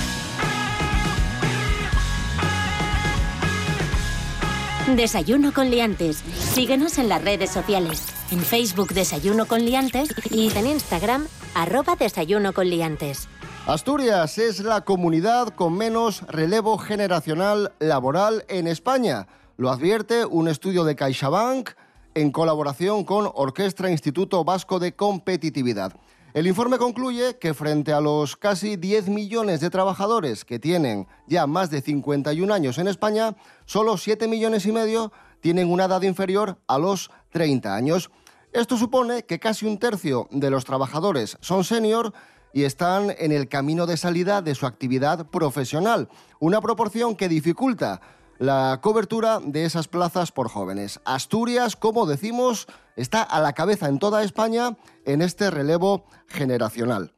Desayuno 4.95 5.53
con 5.53 5.69
liantes. 5.69 6.23
Síguenos 6.53 6.97
en 6.97 7.09
las 7.09 7.23
redes 7.23 7.51
sociales. 7.51 8.18
En 8.31 8.41
Facebook 8.41 8.93
Desayuno 8.93 9.47
con 9.47 9.65
liantes 9.65 10.13
y 10.29 10.55
en 10.55 10.67
Instagram 10.67 11.27
arroba 11.55 11.95
Desayuno 11.95 12.53
con 12.53 12.69
liantes. 12.69 13.27
Asturias 13.65 14.37
es 14.37 14.59
la 14.59 14.81
comunidad 14.81 15.49
con 15.49 15.75
menos 15.75 16.21
relevo 16.27 16.77
generacional 16.77 17.71
laboral 17.79 18.45
en 18.47 18.67
España. 18.67 19.27
Lo 19.57 19.71
advierte 19.71 20.25
un 20.25 20.47
estudio 20.47 20.83
de 20.83 20.95
CaixaBank 20.95 21.71
en 22.13 22.31
colaboración 22.31 23.03
con 23.03 23.31
Orquestra 23.33 23.89
Instituto 23.89 24.43
Vasco 24.43 24.77
de 24.77 24.95
Competitividad. 24.95 25.93
El 26.35 26.45
informe 26.45 26.77
concluye 26.77 27.39
que 27.39 27.55
frente 27.55 27.93
a 27.93 27.99
los 27.99 28.37
casi 28.37 28.75
10 28.75 29.09
millones 29.09 29.59
de 29.59 29.71
trabajadores 29.71 30.45
que 30.45 30.59
tienen 30.59 31.07
ya 31.25 31.47
más 31.47 31.71
de 31.71 31.81
51 31.81 32.53
años 32.53 32.77
en 32.77 32.87
España, 32.87 33.35
solo 33.65 33.97
7 33.97 34.27
millones 34.27 34.67
y 34.67 34.71
medio 34.71 35.11
tienen 35.39 35.71
una 35.71 35.85
edad 35.85 36.03
inferior 36.03 36.59
a 36.67 36.77
los 36.77 37.09
30 37.31 37.75
años. 37.75 38.11
Esto 38.51 38.77
supone 38.77 39.23
que 39.23 39.39
casi 39.39 39.67
un 39.67 39.77
tercio 39.77 40.27
de 40.31 40.49
los 40.49 40.65
trabajadores 40.65 41.37
son 41.39 41.63
senior 41.63 42.13
y 42.51 42.63
están 42.63 43.13
en 43.19 43.31
el 43.31 43.47
camino 43.47 43.85
de 43.85 43.95
salida 43.95 44.41
de 44.41 44.55
su 44.55 44.65
actividad 44.65 45.27
profesional, 45.27 46.09
una 46.39 46.59
proporción 46.59 47.15
que 47.15 47.29
dificulta 47.29 48.01
la 48.39 48.79
cobertura 48.81 49.39
de 49.43 49.65
esas 49.65 49.87
plazas 49.87 50.31
por 50.31 50.47
jóvenes. 50.47 51.01
Asturias, 51.05 51.75
como 51.75 52.05
decimos, 52.05 52.67
está 52.95 53.21
a 53.21 53.41
la 53.41 53.53
cabeza 53.53 53.89
en 53.89 53.99
toda 53.99 54.23
España 54.23 54.77
en 55.05 55.21
este 55.21 55.51
relevo 55.51 56.05
generacional. 56.27 57.13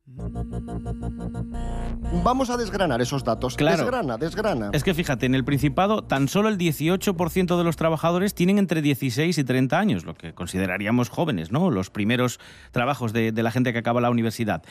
Vamos 2.23 2.49
a 2.49 2.57
desgranar 2.57 3.01
esos 3.01 3.23
datos. 3.23 3.55
Claro. 3.55 3.83
Desgrana, 3.83 4.17
desgrana. 4.17 4.71
Es 4.73 4.83
que 4.83 4.93
fíjate, 4.93 5.27
en 5.27 5.35
el 5.35 5.45
Principado 5.45 6.03
tan 6.03 6.27
solo 6.27 6.49
el 6.49 6.57
18% 6.57 7.57
de 7.57 7.63
los 7.63 7.77
trabajadores 7.77 8.33
tienen 8.33 8.57
entre 8.57 8.81
16 8.81 9.37
y 9.37 9.43
30 9.43 9.79
años, 9.79 10.05
lo 10.05 10.15
que 10.15 10.33
consideraríamos 10.33 11.09
jóvenes, 11.09 11.51
¿no? 11.51 11.69
Los 11.69 11.91
primeros 11.91 12.39
trabajos 12.71 13.13
de, 13.13 13.31
de 13.31 13.43
la 13.43 13.51
gente 13.51 13.73
que 13.73 13.79
acaba 13.79 14.01
la 14.01 14.09
universidad. 14.09 14.63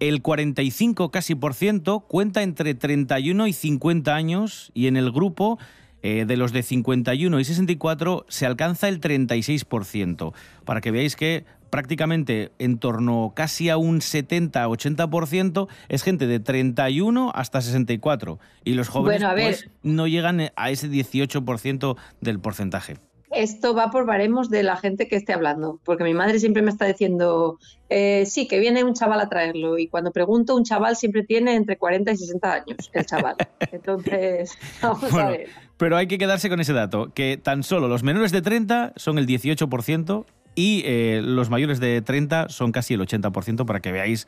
El 0.00 0.22
45 0.22 1.10
casi 1.10 1.34
por 1.34 1.52
ciento 1.52 2.00
cuenta 2.00 2.42
entre 2.42 2.74
31 2.74 3.46
y 3.46 3.52
50 3.52 4.14
años 4.14 4.70
y 4.72 4.86
en 4.86 4.96
el 4.96 5.12
grupo 5.12 5.58
eh, 6.02 6.24
de 6.26 6.36
los 6.36 6.52
de 6.52 6.62
51 6.62 7.40
y 7.40 7.44
64 7.44 8.26
se 8.28 8.46
alcanza 8.46 8.88
el 8.88 9.00
36%, 9.00 10.32
para 10.64 10.80
que 10.80 10.90
veáis 10.90 11.16
que 11.16 11.44
prácticamente 11.70 12.50
en 12.58 12.78
torno 12.78 13.32
casi 13.34 13.68
a 13.68 13.76
un 13.76 14.00
70-80% 14.00 15.68
es 15.88 16.02
gente 16.02 16.26
de 16.26 16.40
31 16.40 17.32
hasta 17.34 17.60
64 17.60 18.38
y 18.64 18.74
los 18.74 18.88
jóvenes 18.88 19.20
Bueno, 19.20 19.30
a 19.30 19.34
ver. 19.34 19.54
pues, 19.54 19.70
no 19.82 20.06
llegan 20.06 20.50
a 20.54 20.70
ese 20.70 20.90
18% 20.90 21.96
del 22.20 22.40
porcentaje. 22.40 22.96
Esto 23.30 23.74
va 23.74 23.90
por 23.90 24.06
baremos 24.06 24.50
de 24.50 24.62
la 24.62 24.76
gente 24.76 25.06
que 25.06 25.16
esté 25.16 25.32
hablando, 25.32 25.78
porque 25.84 26.02
mi 26.02 26.14
madre 26.14 26.40
siempre 26.40 26.62
me 26.62 26.70
está 26.70 26.86
diciendo, 26.86 27.58
eh, 27.88 28.24
sí, 28.26 28.48
que 28.48 28.58
viene 28.58 28.82
un 28.82 28.94
chaval 28.94 29.20
a 29.20 29.28
traerlo, 29.28 29.78
y 29.78 29.86
cuando 29.86 30.10
pregunto, 30.10 30.56
un 30.56 30.64
chaval 30.64 30.96
siempre 30.96 31.22
tiene 31.22 31.54
entre 31.54 31.76
40 31.76 32.10
y 32.10 32.16
60 32.16 32.52
años, 32.52 32.90
el 32.92 33.06
chaval. 33.06 33.36
Entonces, 33.72 34.58
vamos 34.82 35.14
a 35.14 35.30
ver. 35.30 35.48
pero 35.76 35.96
hay 35.96 36.08
que 36.08 36.18
quedarse 36.18 36.48
con 36.48 36.60
ese 36.60 36.72
dato, 36.72 37.12
que 37.14 37.38
tan 37.40 37.62
solo 37.62 37.86
los 37.86 38.02
menores 38.02 38.32
de 38.32 38.42
30 38.42 38.94
son 38.96 39.18
el 39.18 39.26
18% 39.26 40.24
y 40.56 40.82
eh, 40.84 41.20
los 41.24 41.50
mayores 41.50 41.78
de 41.78 42.02
30 42.02 42.48
son 42.48 42.72
casi 42.72 42.94
el 42.94 43.00
80% 43.00 43.64
para 43.64 43.80
que 43.80 43.92
veáis 43.92 44.26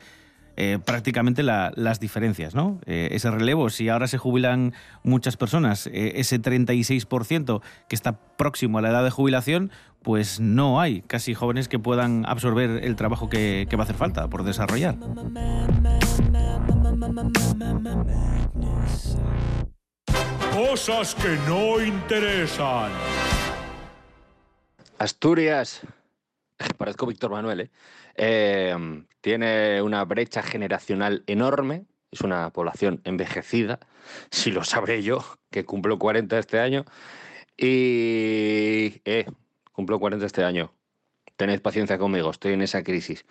eh, 0.55 0.79
prácticamente 0.83 1.43
la- 1.43 1.71
las 1.75 1.99
diferencias, 1.99 2.53
¿no? 2.55 2.79
Eh, 2.85 3.09
ese 3.11 3.31
relevo, 3.31 3.69
si 3.69 3.89
ahora 3.89 4.07
se 4.07 4.17
jubilan 4.17 4.73
muchas 5.03 5.35
personas, 5.37 5.87
eh, 5.87 6.13
ese 6.15 6.39
36% 6.39 7.61
que 7.89 7.95
está 7.95 8.13
próximo 8.37 8.77
a 8.77 8.81
la 8.81 8.89
edad 8.89 9.03
de 9.03 9.09
jubilación, 9.09 9.71
pues 10.01 10.39
no 10.39 10.81
hay 10.81 11.01
casi 11.03 11.33
jóvenes 11.33 11.67
que 11.69 11.79
puedan 11.79 12.25
absorber 12.27 12.83
el 12.83 12.95
trabajo 12.95 13.29
que, 13.29 13.67
que 13.69 13.75
va 13.77 13.83
a 13.83 13.85
hacer 13.85 13.95
falta 13.95 14.27
por 14.27 14.43
desarrollar. 14.43 14.95
Cosas 20.51 21.15
que 21.15 21.37
no 21.47 21.81
interesan. 21.83 22.91
Asturias, 24.99 25.81
parezco 26.77 27.05
Víctor 27.05 27.31
Manuel, 27.31 27.61
¿eh? 27.61 27.71
Eh, 28.15 28.75
tiene 29.21 29.81
una 29.81 30.03
brecha 30.05 30.43
generacional 30.43 31.23
enorme, 31.27 31.85
es 32.11 32.21
una 32.21 32.49
población 32.51 33.01
envejecida, 33.05 33.79
si 34.31 34.51
lo 34.51 34.63
sabré 34.63 35.01
yo, 35.01 35.23
que 35.49 35.65
cumplo 35.65 35.97
40 35.97 36.37
este 36.37 36.59
año, 36.59 36.85
y 37.57 39.01
eh, 39.05 39.25
cumplo 39.71 39.99
40 39.99 40.25
este 40.25 40.43
año. 40.43 40.73
Tened 41.37 41.61
paciencia 41.61 41.97
conmigo, 41.97 42.29
estoy 42.29 42.53
en 42.53 42.61
esa 42.61 42.83
crisis. 42.83 43.25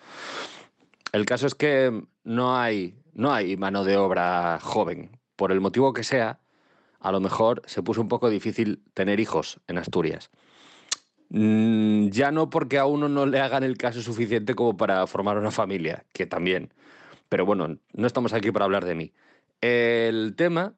El 1.11 1.25
caso 1.25 1.47
es 1.47 1.55
que 1.55 2.03
no 2.23 2.57
hay, 2.57 2.95
no 3.13 3.31
hay 3.31 3.55
mano 3.55 3.83
de 3.83 3.97
obra 3.97 4.59
joven, 4.61 5.19
por 5.35 5.51
el 5.51 5.61
motivo 5.61 5.93
que 5.93 6.03
sea, 6.03 6.39
a 6.99 7.11
lo 7.11 7.19
mejor 7.19 7.61
se 7.65 7.83
puso 7.83 8.01
un 8.01 8.07
poco 8.07 8.29
difícil 8.29 8.81
tener 8.93 9.19
hijos 9.19 9.59
en 9.67 9.77
Asturias. 9.77 10.31
Mm, 11.33 12.09
ya 12.09 12.31
no 12.31 12.51
porque 12.51 12.77
a 12.77 12.85
uno 12.85 13.09
no 13.09 13.25
le 13.25 13.39
hagan 13.39 13.63
el 13.63 13.75
caso 13.75 14.03
suficiente 14.03 14.53
como 14.53 14.77
para 14.77 15.05
formar 15.07 15.39
una 15.39 15.49
familia, 15.49 16.05
que 16.13 16.27
también. 16.27 16.71
Pero 17.27 17.43
bueno, 17.43 17.79
no 17.93 18.07
estamos 18.07 18.33
aquí 18.33 18.51
para 18.51 18.65
hablar 18.65 18.85
de 18.85 18.93
mí. 18.93 19.13
El 19.59 20.35
tema 20.35 20.75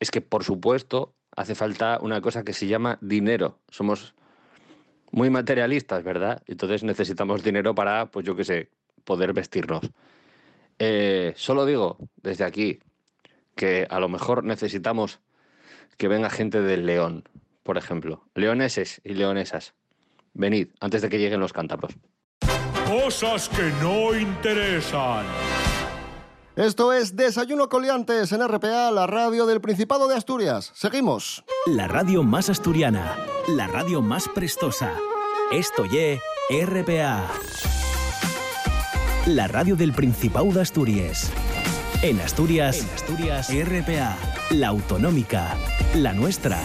es 0.00 0.10
que, 0.10 0.20
por 0.20 0.42
supuesto, 0.42 1.14
hace 1.36 1.54
falta 1.54 2.00
una 2.02 2.20
cosa 2.20 2.42
que 2.42 2.52
se 2.52 2.66
llama 2.66 2.98
dinero. 3.00 3.60
Somos 3.68 4.16
muy 5.12 5.30
materialistas, 5.30 6.02
¿verdad? 6.02 6.42
Entonces 6.46 6.82
necesitamos 6.82 7.44
dinero 7.44 7.74
para, 7.76 8.06
pues 8.06 8.26
yo 8.26 8.34
qué 8.34 8.44
sé, 8.44 8.70
poder 9.04 9.32
vestirnos. 9.32 9.88
Eh, 10.80 11.32
solo 11.36 11.64
digo 11.64 11.96
desde 12.16 12.44
aquí 12.44 12.80
que 13.54 13.86
a 13.88 14.00
lo 14.00 14.08
mejor 14.08 14.42
necesitamos 14.42 15.20
que 15.96 16.08
venga 16.08 16.28
gente 16.28 16.60
del 16.60 16.86
León, 16.86 17.24
por 17.66 17.76
ejemplo. 17.76 18.24
Leoneses 18.34 19.02
y 19.04 19.12
leonesas. 19.12 19.74
Venid, 20.32 20.68
antes 20.80 21.02
de 21.02 21.10
que 21.10 21.18
lleguen 21.18 21.40
los 21.40 21.52
cántabros. 21.52 21.92
Cosas 22.86 23.48
que 23.50 23.70
no 23.82 24.16
interesan. 24.16 25.26
Esto 26.54 26.94
es 26.94 27.16
Desayuno 27.16 27.68
Coliantes 27.68 28.32
en 28.32 28.46
RPA, 28.46 28.90
la 28.90 29.06
radio 29.06 29.44
del 29.44 29.60
Principado 29.60 30.08
de 30.08 30.14
Asturias. 30.14 30.72
Seguimos. 30.74 31.44
La 31.66 31.86
radio 31.86 32.22
más 32.22 32.48
asturiana, 32.48 33.14
la 33.48 33.66
radio 33.66 34.00
más 34.00 34.28
prestosa. 34.28 34.94
Esto 35.52 35.84
ye 35.84 36.18
RPA. 36.48 37.28
La 39.26 39.48
radio 39.48 39.76
del 39.76 39.92
Principado 39.92 40.50
de 40.52 40.62
Asturias. 40.62 41.30
En 42.02 42.20
Asturias, 42.20 42.80
en 42.80 42.90
Asturias, 42.94 43.50
RPA, 43.50 44.16
la 44.50 44.68
autonómica, 44.68 45.56
la 45.94 46.12
nuestra. 46.12 46.58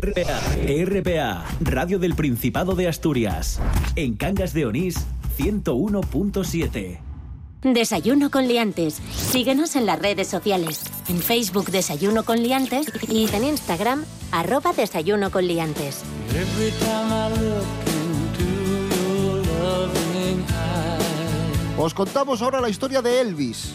RPA, 0.00 0.40
RPA, 0.86 1.44
Radio 1.60 1.98
del 1.98 2.14
Principado 2.14 2.74
de 2.74 2.88
Asturias. 2.88 3.60
En 3.94 4.16
Cangas 4.16 4.54
de 4.54 4.64
Onís, 4.64 4.96
101.7. 5.36 6.98
Desayuno 7.62 8.30
con 8.30 8.48
liantes. 8.48 9.02
Síguenos 9.12 9.76
en 9.76 9.84
las 9.84 9.98
redes 9.98 10.28
sociales. 10.28 10.84
En 11.08 11.18
Facebook 11.18 11.66
Desayuno 11.66 12.24
con 12.24 12.42
liantes 12.42 12.86
y 13.06 13.28
en 13.34 13.44
Instagram 13.44 14.06
arroba 14.30 14.72
Desayuno 14.72 15.30
con 15.30 15.46
liantes. 15.46 16.02
Os 21.76 21.92
contamos 21.92 22.40
ahora 22.40 22.62
la 22.62 22.70
historia 22.70 23.02
de 23.02 23.20
Elvis. 23.20 23.74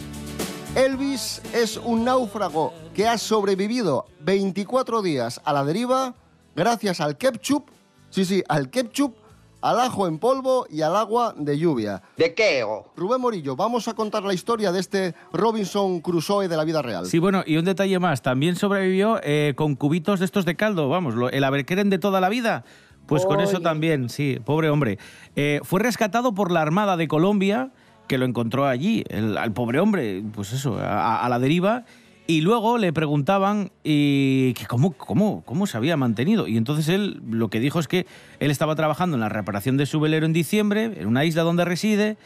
Elvis 0.78 1.42
es 1.56 1.78
un 1.78 2.06
náufrago 2.06 2.72
que 2.94 3.08
ha 3.08 3.18
sobrevivido 3.18 4.06
24 4.22 5.02
días 5.02 5.42
a 5.44 5.52
la 5.52 5.64
deriva 5.66 6.14
gracias 6.56 7.02
al 7.02 7.18
ketchup, 7.18 7.70
sí, 8.12 8.24
sí, 8.26 8.44
al 8.48 8.70
ketchup, 8.70 9.16
al 9.62 9.80
ajo 9.80 10.06
en 10.08 10.20
polvo 10.20 10.68
y 10.70 10.84
al 10.84 10.96
agua 10.96 11.34
de 11.36 11.58
lluvia. 11.58 12.04
¿De 12.16 12.36
qué? 12.36 12.64
Rubén 12.96 13.20
Morillo, 13.22 13.56
vamos 13.56 13.88
a 13.88 13.96
contar 13.96 14.22
la 14.22 14.36
historia 14.36 14.72
de 14.72 14.80
este 14.80 15.16
Robinson 15.34 16.00
Crusoe 16.00 16.48
de 16.48 16.56
la 16.56 16.64
vida 16.64 16.84
real. 16.84 17.08
Sí, 17.08 17.18
bueno, 17.18 17.42
y 17.44 17.58
un 17.58 17.66
detalle 17.66 17.98
más, 17.98 18.22
también 18.22 18.56
sobrevivió 18.56 19.20
eh, 19.24 19.54
con 19.56 19.76
cubitos 19.76 20.20
de 20.20 20.26
estos 20.26 20.46
de 20.46 20.56
caldo, 20.56 20.90
vamos, 20.90 21.16
lo- 21.16 21.32
el 21.32 21.44
Aberqueren 21.44 21.90
de 21.90 21.98
toda 21.98 22.22
la 22.22 22.30
vida. 22.30 22.64
Pues 23.08 23.26
con 23.26 23.40
eso 23.40 23.62
también, 23.62 24.10
sí, 24.10 24.38
pobre 24.46 24.70
hombre. 24.70 25.00
Eh, 25.36 25.62
fue 25.64 25.80
rescatado 25.80 26.34
por 26.36 26.52
la 26.52 26.62
Armada 26.62 26.98
de 26.98 27.08
Colombia, 27.08 27.72
que 28.08 28.18
lo 28.18 28.26
encontró 28.26 28.66
allí, 28.68 29.04
el- 29.10 29.38
al 29.38 29.52
pobre 29.54 29.80
hombre, 29.80 30.24
pues 30.34 30.54
eso, 30.54 30.78
a, 30.82 31.28
la 31.30 31.40
deriva, 31.40 31.86
y 32.26 32.42
luego 32.42 32.78
le 32.78 32.92
preguntaban 32.92 33.72
y 33.84 34.54
cómo, 34.68 34.92
cómo, 34.94 35.44
cómo 35.46 35.66
se 35.68 35.78
había 35.78 35.96
mantenido. 35.96 36.48
Y 36.48 36.58
entonces 36.58 36.90
él 36.90 37.22
lo 37.30 37.50
que 37.50 37.60
dijo 37.60 37.80
es 37.80 37.88
que 37.88 38.06
él 38.40 38.52
estaba 38.52 38.76
trabajando 38.76 39.16
en 39.16 39.22
la 39.22 39.30
reparación 39.30 39.78
de 39.78 39.86
su 39.86 40.00
velero 40.00 40.26
en 40.26 40.34
diciembre, 40.34 40.92
en 41.00 41.08
una 41.08 41.24
isla 41.24 41.44
donde 41.44 41.64
reside, 41.64 42.18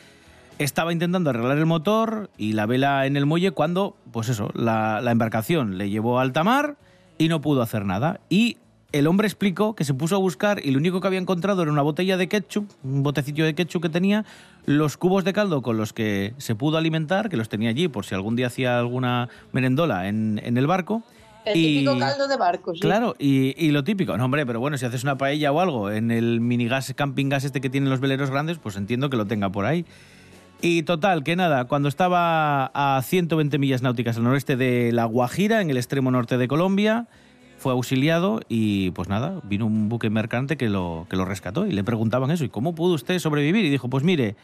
estaba 0.57 0.91
intentando 0.93 1.29
arreglar 1.29 1.57
el 1.57 1.65
motor 1.65 2.29
y 2.37 2.53
la 2.53 2.65
vela 2.65 3.05
en 3.05 3.15
el 3.17 3.25
muelle 3.25 3.51
cuando, 3.51 3.95
pues 4.11 4.29
eso, 4.29 4.49
la, 4.53 5.01
la 5.01 5.11
embarcación 5.11 5.77
le 5.77 5.89
llevó 5.89 6.19
a 6.19 6.23
alta 6.23 6.43
mar 6.43 6.77
y 7.17 7.27
no 7.27 7.41
pudo 7.41 7.61
hacer 7.61 7.85
nada. 7.85 8.19
Y 8.29 8.57
el 8.91 9.07
hombre 9.07 9.27
explicó 9.27 9.73
que 9.75 9.85
se 9.85 9.93
puso 9.93 10.15
a 10.15 10.19
buscar 10.19 10.59
y 10.63 10.71
lo 10.71 10.77
único 10.77 10.99
que 10.99 11.07
había 11.07 11.19
encontrado 11.19 11.61
era 11.61 11.71
una 11.71 11.81
botella 11.81 12.17
de 12.17 12.27
ketchup, 12.27 12.69
un 12.83 13.03
botecillo 13.03 13.45
de 13.45 13.55
ketchup 13.55 13.83
que 13.83 13.89
tenía, 13.89 14.25
los 14.65 14.97
cubos 14.97 15.23
de 15.23 15.33
caldo 15.33 15.61
con 15.61 15.77
los 15.77 15.93
que 15.93 16.33
se 16.37 16.55
pudo 16.55 16.77
alimentar, 16.77 17.29
que 17.29 17.37
los 17.37 17.49
tenía 17.49 17.69
allí 17.69 17.87
por 17.87 18.05
si 18.05 18.15
algún 18.15 18.35
día 18.35 18.47
hacía 18.47 18.77
alguna 18.79 19.29
merendola 19.51 20.07
en, 20.07 20.39
en 20.43 20.57
el 20.57 20.67
barco. 20.67 21.03
El 21.45 21.57
y- 21.57 21.63
típico 21.79 21.97
caldo 21.97 22.27
de 22.27 22.37
barco, 22.37 22.73
sí. 22.75 22.79
Claro, 22.81 23.15
y, 23.17 23.55
y 23.57 23.71
lo 23.71 23.83
típico, 23.83 24.15
no 24.15 24.25
hombre, 24.25 24.45
pero 24.45 24.59
bueno, 24.59 24.77
si 24.77 24.85
haces 24.85 25.03
una 25.03 25.17
paella 25.17 25.51
o 25.51 25.59
algo 25.59 25.89
en 25.89 26.11
el 26.11 26.39
minigas, 26.39 26.93
camping 26.95 27.29
gas 27.29 27.43
este 27.43 27.61
que 27.61 27.69
tienen 27.69 27.89
los 27.89 27.99
veleros 27.99 28.29
grandes, 28.29 28.59
pues 28.59 28.75
entiendo 28.75 29.09
que 29.09 29.17
lo 29.17 29.25
tenga 29.25 29.49
por 29.49 29.65
ahí. 29.65 29.85
Y 30.61 30.83
total, 30.83 31.23
que 31.23 31.35
nada, 31.35 31.65
cuando 31.65 31.89
estaba 31.89 32.67
a 32.75 33.01
120 33.01 33.57
millas 33.57 33.81
náuticas 33.81 34.17
al 34.17 34.23
noreste 34.23 34.55
de 34.55 34.91
La 34.91 35.05
Guajira, 35.05 35.59
en 35.61 35.71
el 35.71 35.77
extremo 35.77 36.11
norte 36.11 36.37
de 36.37 36.47
Colombia, 36.47 37.07
fue 37.61 37.73
auxiliado 37.73 38.41
y 38.49 38.89
pues 38.91 39.07
nada, 39.07 39.39
vino 39.43 39.67
un 39.67 39.87
buque 39.87 40.09
mercante 40.09 40.57
que 40.57 40.67
lo, 40.67 41.05
que 41.09 41.15
lo 41.15 41.25
rescató 41.25 41.67
y 41.67 41.71
le 41.71 41.83
preguntaban 41.83 42.31
eso, 42.31 42.43
¿y 42.43 42.49
cómo 42.49 42.73
pudo 42.73 42.95
usted 42.95 43.19
sobrevivir? 43.19 43.63
Y 43.63 43.69
dijo, 43.69 43.87
pues 43.87 44.03
mire, 44.03 44.35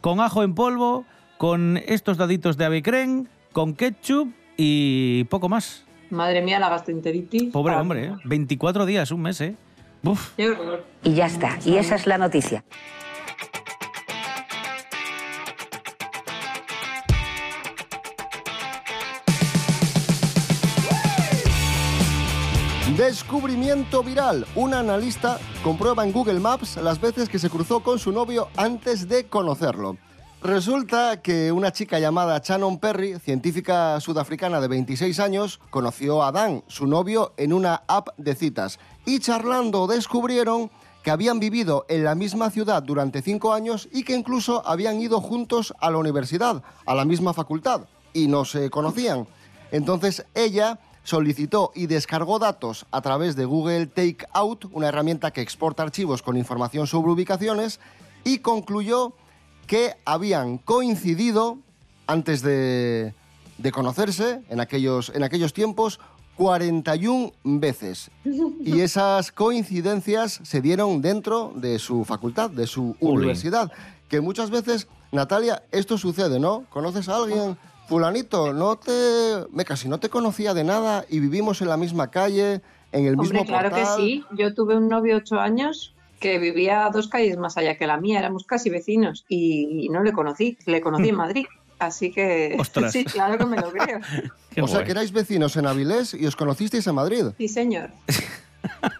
con 0.00 0.18
ajo 0.18 0.42
en 0.42 0.56
polvo, 0.56 1.04
con 1.38 1.76
estos 1.86 2.16
daditos 2.16 2.56
de 2.56 2.64
avecren, 2.64 3.28
con 3.52 3.74
ketchup 3.74 4.32
y 4.56 5.22
poco 5.24 5.48
más. 5.48 5.84
Madre 6.10 6.42
mía, 6.42 6.58
la 6.58 6.68
gastroenteritis. 6.68 7.52
Pobre 7.52 7.74
Ah, 7.74 7.80
hombre, 7.80 8.06
¿eh? 8.06 8.12
24 8.24 8.86
días, 8.86 9.12
un 9.12 9.22
mes, 9.22 9.40
¿eh? 9.40 9.54
Uf. 10.02 10.32
Y 11.04 11.14
ya 11.14 11.26
está, 11.26 11.58
y 11.64 11.76
esa 11.76 11.94
es 11.94 12.08
la 12.08 12.18
noticia. 12.18 12.64
Descubrimiento 22.96 24.04
viral. 24.04 24.46
Un 24.54 24.72
analista 24.72 25.40
comprueba 25.64 26.04
en 26.04 26.12
Google 26.12 26.38
Maps 26.38 26.76
las 26.76 27.00
veces 27.00 27.28
que 27.28 27.40
se 27.40 27.50
cruzó 27.50 27.80
con 27.80 27.98
su 27.98 28.12
novio 28.12 28.46
antes 28.56 29.08
de 29.08 29.24
conocerlo. 29.24 29.96
Resulta 30.40 31.20
que 31.20 31.50
una 31.50 31.72
chica 31.72 31.98
llamada 31.98 32.38
Shannon 32.38 32.78
Perry, 32.78 33.18
científica 33.18 33.98
sudafricana 34.00 34.60
de 34.60 34.68
26 34.68 35.18
años, 35.18 35.58
conoció 35.70 36.22
a 36.22 36.30
Dan, 36.30 36.62
su 36.68 36.86
novio, 36.86 37.32
en 37.36 37.52
una 37.52 37.82
app 37.88 38.10
de 38.16 38.36
citas. 38.36 38.78
Y 39.04 39.18
charlando 39.18 39.88
descubrieron 39.88 40.70
que 41.02 41.10
habían 41.10 41.40
vivido 41.40 41.86
en 41.88 42.04
la 42.04 42.14
misma 42.14 42.48
ciudad 42.50 42.80
durante 42.80 43.22
cinco 43.22 43.54
años 43.54 43.88
y 43.90 44.04
que 44.04 44.14
incluso 44.14 44.64
habían 44.64 45.00
ido 45.00 45.20
juntos 45.20 45.74
a 45.80 45.90
la 45.90 45.98
universidad, 45.98 46.62
a 46.86 46.94
la 46.94 47.04
misma 47.04 47.34
facultad, 47.34 47.88
y 48.12 48.28
no 48.28 48.44
se 48.44 48.70
conocían. 48.70 49.26
Entonces 49.72 50.24
ella 50.34 50.78
solicitó 51.04 51.70
y 51.74 51.86
descargó 51.86 52.38
datos 52.38 52.86
a 52.90 53.00
través 53.00 53.36
de 53.36 53.44
Google 53.44 53.86
Takeout, 53.86 54.64
una 54.72 54.88
herramienta 54.88 55.30
que 55.30 55.42
exporta 55.42 55.84
archivos 55.84 56.22
con 56.22 56.36
información 56.36 56.86
sobre 56.86 57.12
ubicaciones, 57.12 57.78
y 58.24 58.38
concluyó 58.38 59.12
que 59.66 59.94
habían 60.04 60.58
coincidido 60.58 61.58
antes 62.06 62.42
de, 62.42 63.14
de 63.58 63.72
conocerse, 63.72 64.42
en 64.48 64.60
aquellos, 64.60 65.12
en 65.14 65.22
aquellos 65.22 65.52
tiempos, 65.52 66.00
41 66.36 67.32
veces. 67.44 68.10
Y 68.24 68.80
esas 68.80 69.30
coincidencias 69.30 70.40
se 70.42 70.60
dieron 70.60 71.00
dentro 71.00 71.52
de 71.54 71.78
su 71.78 72.04
facultad, 72.04 72.50
de 72.50 72.66
su 72.66 72.96
universidad. 73.00 73.70
Que 74.08 74.20
muchas 74.20 74.50
veces, 74.50 74.88
Natalia, 75.12 75.62
esto 75.70 75.96
sucede, 75.98 76.38
¿no? 76.40 76.64
¿Conoces 76.70 77.08
a 77.08 77.16
alguien? 77.16 77.56
Fulanito, 77.86 78.52
no 78.52 78.76
te... 78.76 78.92
Me 79.52 79.64
casi 79.64 79.88
no 79.88 79.98
te 79.98 80.08
conocía 80.08 80.54
de 80.54 80.64
nada 80.64 81.04
y 81.08 81.20
vivimos 81.20 81.60
en 81.60 81.68
la 81.68 81.76
misma 81.76 82.10
calle, 82.10 82.60
en 82.92 83.06
el 83.06 83.16
mismo 83.16 83.40
Hombre, 83.40 83.44
claro 83.46 83.70
portal. 83.70 83.96
que 83.96 84.02
sí. 84.02 84.24
Yo 84.36 84.54
tuve 84.54 84.76
un 84.76 84.88
novio 84.88 85.16
ocho 85.16 85.38
años 85.40 85.94
que 86.20 86.38
vivía 86.38 86.88
dos 86.92 87.08
calles 87.08 87.36
más 87.36 87.58
allá 87.58 87.76
que 87.76 87.86
la 87.86 87.98
mía, 87.98 88.18
éramos 88.18 88.44
casi 88.44 88.70
vecinos 88.70 89.26
y 89.28 89.88
no 89.90 90.02
le 90.02 90.12
conocí, 90.12 90.56
le 90.64 90.80
conocí 90.80 91.10
en 91.10 91.16
Madrid. 91.16 91.46
Así 91.78 92.10
que 92.12 92.56
Ostras. 92.58 92.92
sí, 92.92 93.04
claro 93.04 93.36
que 93.36 93.46
me 93.46 93.56
lo 93.56 93.70
creo. 93.70 94.00
o 94.62 94.68
sea, 94.68 94.84
que 94.84 94.92
erais 94.92 95.12
vecinos 95.12 95.56
en 95.56 95.66
Avilés 95.66 96.14
y 96.14 96.26
os 96.26 96.36
conocisteis 96.36 96.86
en 96.86 96.94
Madrid. 96.94 97.24
Sí, 97.36 97.48
señor. 97.48 97.90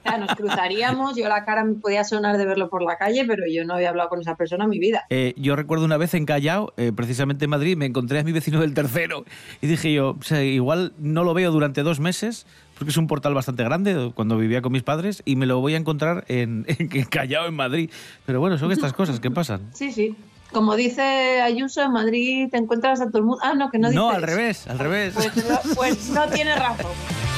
Sea, 0.03 0.18
nos 0.18 0.35
cruzaríamos, 0.35 1.16
yo 1.16 1.29
la 1.29 1.44
cara 1.44 1.64
me 1.64 1.75
podía 1.75 2.05
sonar 2.05 2.37
de 2.38 2.47
verlo 2.47 2.68
por 2.68 2.83
la 2.83 2.97
calle, 2.97 3.25
pero 3.27 3.42
yo 3.53 3.64
no 3.64 3.75
había 3.75 3.90
hablado 3.90 4.09
con 4.09 4.20
esa 4.20 4.35
persona 4.37 4.64
en 4.64 4.70
mi 4.70 4.79
vida. 4.79 5.05
Eh, 5.11 5.35
yo 5.37 5.57
recuerdo 5.57 5.85
una 5.85 5.97
vez 5.97 6.14
en 6.14 6.27
Callao, 6.27 6.73
eh, 6.77 6.92
precisamente 6.94 7.44
en 7.44 7.51
Madrid, 7.51 7.77
me 7.77 7.87
encontré 7.87 8.18
a 8.18 8.25
mi 8.25 8.33
vecino 8.33 8.61
del 8.61 8.75
tercero 8.75 9.25
y 9.61 9.66
dije 9.66 9.92
yo, 9.92 10.16
o 10.18 10.23
sea, 10.23 10.42
igual 10.42 10.92
no 10.99 11.25
lo 11.25 11.35
veo 11.35 11.51
durante 11.51 11.83
dos 11.83 12.01
meses, 12.01 12.47
porque 12.79 12.90
es 12.90 12.97
un 12.97 13.07
portal 13.07 13.35
bastante 13.35 13.62
grande 13.64 14.12
cuando 14.14 14.37
vivía 14.37 14.61
con 14.62 14.73
mis 14.73 14.83
padres 14.83 15.23
y 15.25 15.37
me 15.37 15.47
lo 15.47 15.61
voy 15.61 15.75
a 15.75 15.77
encontrar 15.77 16.25
en, 16.29 16.64
en 16.68 16.88
Callao, 17.07 17.47
en 17.47 17.55
Madrid. 17.55 17.90
Pero 18.27 18.40
bueno, 18.40 18.59
son 18.59 18.73
estas 18.73 18.92
cosas 18.92 19.20
que 19.20 19.31
pasan. 19.31 19.70
Sí, 19.73 19.92
sí. 19.92 20.16
Como 20.53 20.77
dice 20.77 21.40
Ayuso, 21.40 21.83
en 21.83 21.92
Madrid 21.92 22.49
te 22.51 22.59
encuentras 22.59 23.01
a 23.01 23.07
todo 23.09 23.18
el 23.18 23.25
mundo. 23.25 23.40
Ah, 23.42 23.55
no, 23.55 23.70
que 23.70 23.79
no 23.79 23.88
dice 23.88 23.99
No, 23.99 24.11
al 24.11 24.18
eso. 24.23 24.27
revés, 24.27 24.66
al 24.68 24.79
revés. 24.79 25.14
Pues 25.14 25.33
pues 25.75 26.11
no 26.11 26.27
tiene 26.29 26.55
razón. 26.55 26.87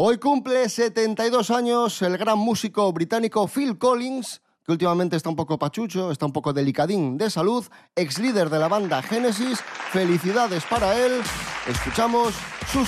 Hoy 0.00 0.18
cumple 0.18 0.68
72 0.68 1.50
años 1.50 2.02
el 2.02 2.16
gran 2.16 2.38
músico 2.38 2.92
británico 2.92 3.48
Phil 3.48 3.78
Collins, 3.78 4.40
que 4.64 4.70
últimamente 4.70 5.16
está 5.16 5.28
un 5.28 5.34
poco 5.34 5.58
pachucho, 5.58 6.12
está 6.12 6.24
un 6.24 6.32
poco 6.32 6.52
delicadín 6.52 7.18
de 7.18 7.28
salud, 7.28 7.66
ex 7.96 8.20
líder 8.20 8.48
de 8.48 8.60
la 8.60 8.68
banda 8.68 9.02
Genesis. 9.02 9.58
Felicidades 9.90 10.64
para 10.66 10.96
él. 10.96 11.20
Escuchamos 11.66 12.32
su 12.72 12.86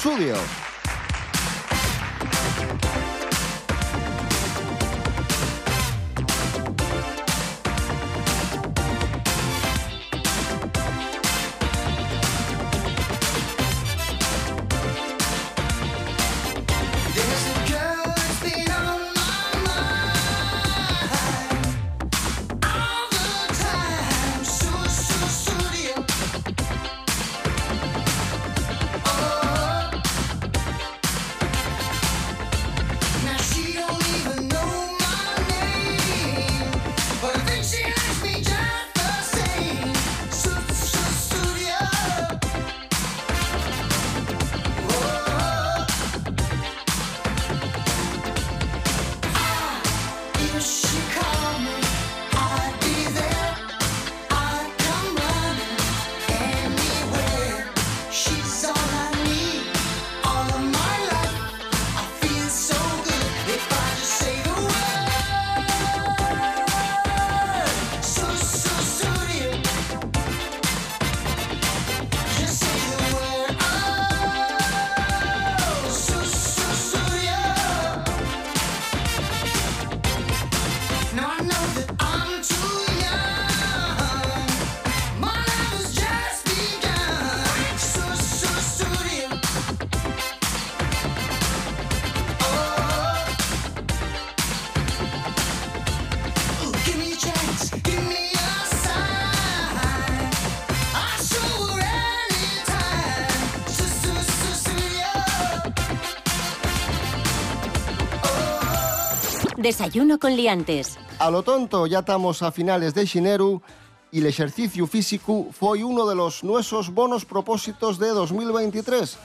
Desayuno 109.71 110.19
con 110.19 110.35
liantes. 110.35 110.99
A 111.21 111.31
lo 111.31 111.45
tonto, 111.45 111.87
ya 111.87 112.01
estamos 112.01 112.43
a 112.43 112.51
finales 112.51 112.93
de 112.93 113.07
xineru 113.07 113.63
y 114.11 114.19
el 114.19 114.27
ejercicio 114.27 114.85
físico 114.89 115.47
fue 115.53 115.85
uno 115.85 116.09
de 116.09 116.17
los 116.17 116.43
nuestros 116.43 116.93
bonos 116.93 117.25
propósitos 117.25 118.01
de 118.01 118.09
2023. 118.09 119.17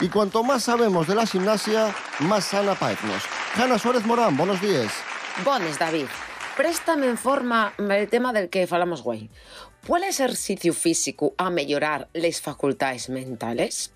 Y 0.00 0.08
cuanto 0.08 0.42
más 0.42 0.64
sabemos 0.64 1.06
de 1.06 1.14
la 1.14 1.24
gimnasia, 1.24 1.94
más 2.18 2.46
sana 2.46 2.74
paecnos. 2.74 3.22
Hanna 3.54 3.78
Suárez 3.78 4.04
Morán, 4.04 4.36
buenos 4.36 4.60
días. 4.60 4.90
Bones, 5.44 5.78
David. 5.78 6.06
Préstame 6.56 7.06
en 7.06 7.16
forma 7.16 7.72
el 7.78 8.08
tema 8.08 8.32
del 8.32 8.48
que 8.48 8.66
falamos 8.66 9.02
güey. 9.02 9.30
¿Cuál 9.86 10.02
ejercicio 10.02 10.74
físico 10.74 11.32
a 11.38 11.48
mejorar 11.48 12.08
las 12.12 12.40
facultades 12.40 13.08
mentales? 13.08 13.92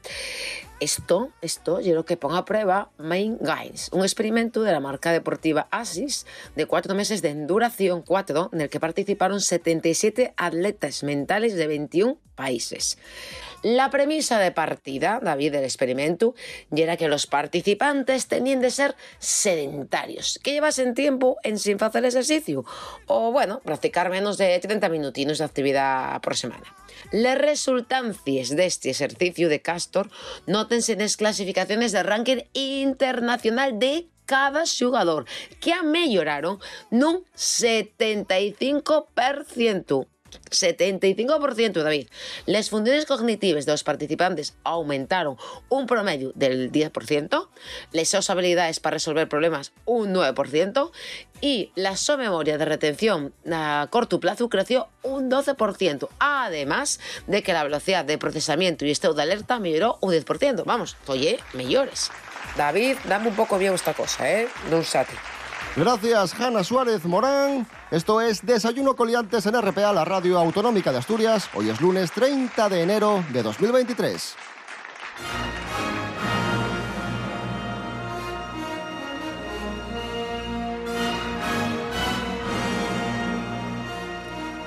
Esto, 0.80 1.30
esto, 1.42 1.78
lo 1.82 2.06
que 2.06 2.16
pongo 2.16 2.36
a 2.36 2.46
prueba 2.46 2.90
Main 2.96 3.36
Guys, 3.38 3.90
un 3.92 4.00
experimento 4.00 4.62
de 4.62 4.72
la 4.72 4.80
marca 4.80 5.12
deportiva 5.12 5.68
Asis 5.70 6.24
de 6.56 6.64
cuatro 6.64 6.94
meses 6.94 7.20
de 7.20 7.34
duración, 7.34 8.00
cuatro, 8.00 8.48
en 8.54 8.62
el 8.62 8.70
que 8.70 8.80
participaron 8.80 9.42
77 9.42 10.32
atletas 10.38 11.02
mentales 11.02 11.54
de 11.54 11.66
21 11.66 12.18
países. 12.34 12.96
La 13.62 13.90
premisa 13.90 14.38
de 14.38 14.52
partida, 14.52 15.20
David, 15.22 15.52
del 15.52 15.64
experimento, 15.64 16.34
era 16.74 16.96
que 16.96 17.08
los 17.08 17.26
participantes 17.26 18.26
tenían 18.26 18.62
de 18.62 18.70
ser 18.70 18.94
sedentarios, 19.18 20.40
que 20.42 20.52
llevasen 20.52 20.94
tiempo 20.94 21.36
en 21.42 21.58
sin 21.58 21.76
hacer 21.82 22.06
ejercicio, 22.06 22.64
o 23.06 23.32
bueno, 23.32 23.60
practicar 23.60 24.08
menos 24.08 24.38
de 24.38 24.58
30 24.58 24.88
minutinos 24.88 25.36
de 25.38 25.44
actividad 25.44 26.22
por 26.22 26.38
semana. 26.38 26.74
Les 27.12 27.36
resultancias 27.36 28.50
de 28.50 28.66
este 28.66 28.90
ejercicio 28.90 29.48
de 29.48 29.62
Castor 29.62 30.10
nótense 30.46 30.92
en 30.92 30.98
las 31.00 31.16
clasificaciones 31.16 31.90
de 31.92 32.02
ranking 32.02 32.42
internacional 32.52 33.78
de 33.78 34.08
cada 34.26 34.64
jugador, 34.66 35.24
que 35.60 35.82
mejoraron 35.82 36.60
un 36.90 37.24
75%. 37.36 40.06
75%, 40.50 41.82
David. 41.82 42.08
Las 42.46 42.70
funciones 42.70 43.06
cognitivas 43.06 43.66
de 43.66 43.72
los 43.72 43.84
participantes 43.84 44.54
aumentaron 44.64 45.36
un 45.68 45.86
promedio 45.86 46.32
del 46.34 46.70
10%, 46.72 47.48
las 47.92 48.30
habilidades 48.30 48.80
para 48.80 48.94
resolver 48.94 49.28
problemas 49.28 49.72
un 49.84 50.14
9% 50.14 50.90
y 51.40 51.72
la 51.74 51.96
memoria 52.18 52.58
de 52.58 52.64
retención 52.64 53.32
a 53.50 53.88
corto 53.90 54.20
plazo 54.20 54.48
creció 54.48 54.88
un 55.02 55.30
12%, 55.30 56.08
además 56.18 57.00
de 57.26 57.42
que 57.42 57.52
la 57.52 57.64
velocidad 57.64 58.04
de 58.04 58.18
procesamiento 58.18 58.84
y 58.84 58.90
estado 58.90 59.14
de 59.14 59.22
alerta 59.22 59.58
mejoró 59.58 59.98
un 60.00 60.12
10%. 60.12 60.64
Vamos, 60.64 60.96
oye, 61.06 61.38
mejores. 61.54 62.10
David, 62.56 62.96
dame 63.08 63.28
un 63.28 63.36
poco 63.36 63.58
bien 63.58 63.74
esta 63.74 63.94
cosa, 63.94 64.30
¿eh? 64.30 64.48
No 64.70 64.78
un 64.78 64.84
sati. 64.84 65.14
Gracias, 65.76 66.34
Hanna 66.38 66.64
Suárez 66.64 67.04
Morán. 67.04 67.66
Esto 67.92 68.20
es 68.20 68.44
Desayuno 68.44 68.96
Coliantes 68.96 69.46
en 69.46 69.60
RPA, 69.60 69.92
la 69.92 70.04
radio 70.04 70.38
autonómica 70.38 70.90
de 70.90 70.98
Asturias. 70.98 71.48
Hoy 71.54 71.70
es 71.70 71.80
lunes 71.80 72.10
30 72.10 72.68
de 72.68 72.82
enero 72.82 73.24
de 73.32 73.42
2023. 73.42 74.36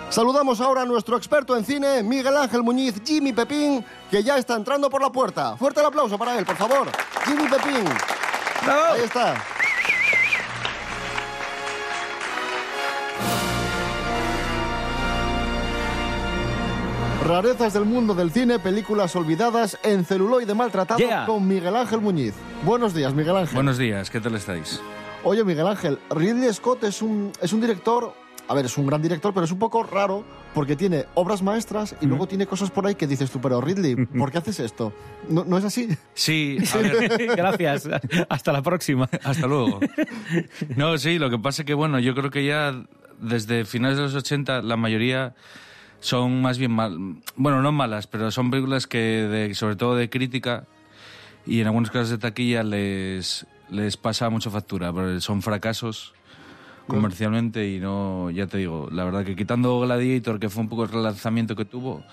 Saludamos 0.10 0.62
ahora 0.62 0.84
a 0.84 0.86
nuestro 0.86 1.18
experto 1.18 1.58
en 1.58 1.66
cine, 1.66 2.02
Miguel 2.04 2.38
Ángel 2.38 2.64
Muñiz, 2.64 3.02
Jimmy 3.04 3.34
Pepín, 3.34 3.84
que 4.10 4.24
ya 4.24 4.38
está 4.38 4.56
entrando 4.56 4.90
por 4.90 5.02
la 5.02 5.12
puerta. 5.12 5.58
Fuerte 5.58 5.82
el 5.82 5.88
aplauso 5.88 6.18
para 6.18 6.38
él, 6.38 6.46
por 6.46 6.56
favor. 6.56 6.88
Jimmy 7.26 7.48
Pepín. 7.50 7.84
Ahí 8.66 9.02
está. 9.02 9.53
Rarezas 17.24 17.74
del 17.74 17.86
mundo 17.86 18.14
del 18.14 18.32
cine, 18.32 18.60
películas 18.60 19.16
olvidadas 19.16 19.78
en 19.84 20.04
celuloide 20.04 20.54
maltratado 20.54 21.00
Yeah. 21.00 21.26
con 21.26 21.48
Miguel 21.48 21.76
Ángel 21.76 22.02
Muñiz. 22.02 22.34
Buenos 22.66 22.94
días, 22.94 23.14
Miguel 23.14 23.38
Ángel. 23.38 23.56
Buenos 23.56 23.78
días, 23.78 24.10
¿qué 24.10 24.20
tal 24.20 24.36
estáis? 24.36 24.82
Oye, 25.24 25.44
Miguel 25.46 25.68
Ángel, 25.68 26.00
Ridley 26.10 26.52
Scott 26.54 26.84
es 26.84 27.02
un, 27.02 27.32
es 27.42 27.54
un 27.54 27.62
director, 27.62 28.14
a 28.50 28.54
ver, 28.54 28.66
es 28.66 28.78
un 28.78 28.86
gran 28.88 29.02
director, 29.02 29.34
pero 29.34 29.46
es 29.46 29.52
un 29.54 29.60
poco 29.60 29.84
raro 29.84 30.26
porque 30.54 30.76
tiene 30.76 31.06
obras 31.14 31.42
maestras 31.42 31.96
y 32.02 32.08
luego 32.08 32.28
tiene 32.28 32.46
cosas 32.46 32.70
por 32.72 32.86
ahí 32.86 32.96
que 32.96 33.08
dices 33.08 33.32
tú, 33.32 33.40
pero 33.40 33.62
Ridley, 33.62 33.96
¿por 34.18 34.30
qué 34.30 34.40
haces 34.40 34.60
esto? 34.60 34.92
¿No, 35.30 35.46
no 35.46 35.58
es 35.58 35.64
así? 35.64 35.88
Sí, 36.14 36.58
a 36.74 36.78
ver, 36.78 37.28
Gracias. 37.38 37.88
Hasta 38.28 38.52
la 38.52 38.62
próxima. 38.62 39.10
hasta 39.24 39.48
luego. 39.48 39.80
No, 40.76 40.98
sí, 40.98 41.18
lo 41.20 41.30
que 41.30 41.40
pasa 41.40 41.62
es 41.62 41.66
que, 41.66 41.74
bueno, 41.74 42.00
yo 42.00 42.16
creo 42.16 42.30
que 42.30 42.46
ya 42.46 42.84
desde 43.18 43.64
finales 43.64 43.96
de 43.98 44.04
los 44.04 44.16
80 44.16 44.62
la 44.62 44.76
mayoría 44.76 45.36
son 46.04 46.42
más 46.42 46.58
bien 46.58 46.72
mal, 46.72 46.98
bueno, 47.38 47.62
no 47.62 47.72
malas, 47.72 48.08
pero 48.08 48.30
son 48.30 48.52
películas 48.52 48.88
que, 48.88 48.98
de- 48.98 49.56
sobre 49.56 49.76
todo 49.78 49.96
de 49.96 50.10
crítica 50.10 50.66
y 51.46 51.62
en 51.62 51.68
algunos 51.68 51.90
casos 51.90 52.10
de 52.10 52.18
taquilla, 52.18 52.62
les, 52.64 53.46
les 53.70 53.96
pasa 53.98 54.30
mucho 54.30 54.52
factura, 54.52 54.92
porque 54.92 55.22
son 55.22 55.42
fracasos 55.42 56.14
comercialmente 56.88 57.70
y 57.70 57.80
no, 57.80 58.30
ya 58.32 58.48
te 58.48 58.58
digo, 58.58 58.90
la 58.92 59.06
verdad 59.06 59.24
que 59.24 59.36
quitando 59.38 59.80
Gladiator, 59.80 60.40
que 60.40 60.50
fue 60.50 60.62
un 60.64 60.70
poco 60.70 60.84
el 60.84 60.90
relanzamiento 60.90 61.56
que 61.56 61.64
tuvo, 61.64 62.04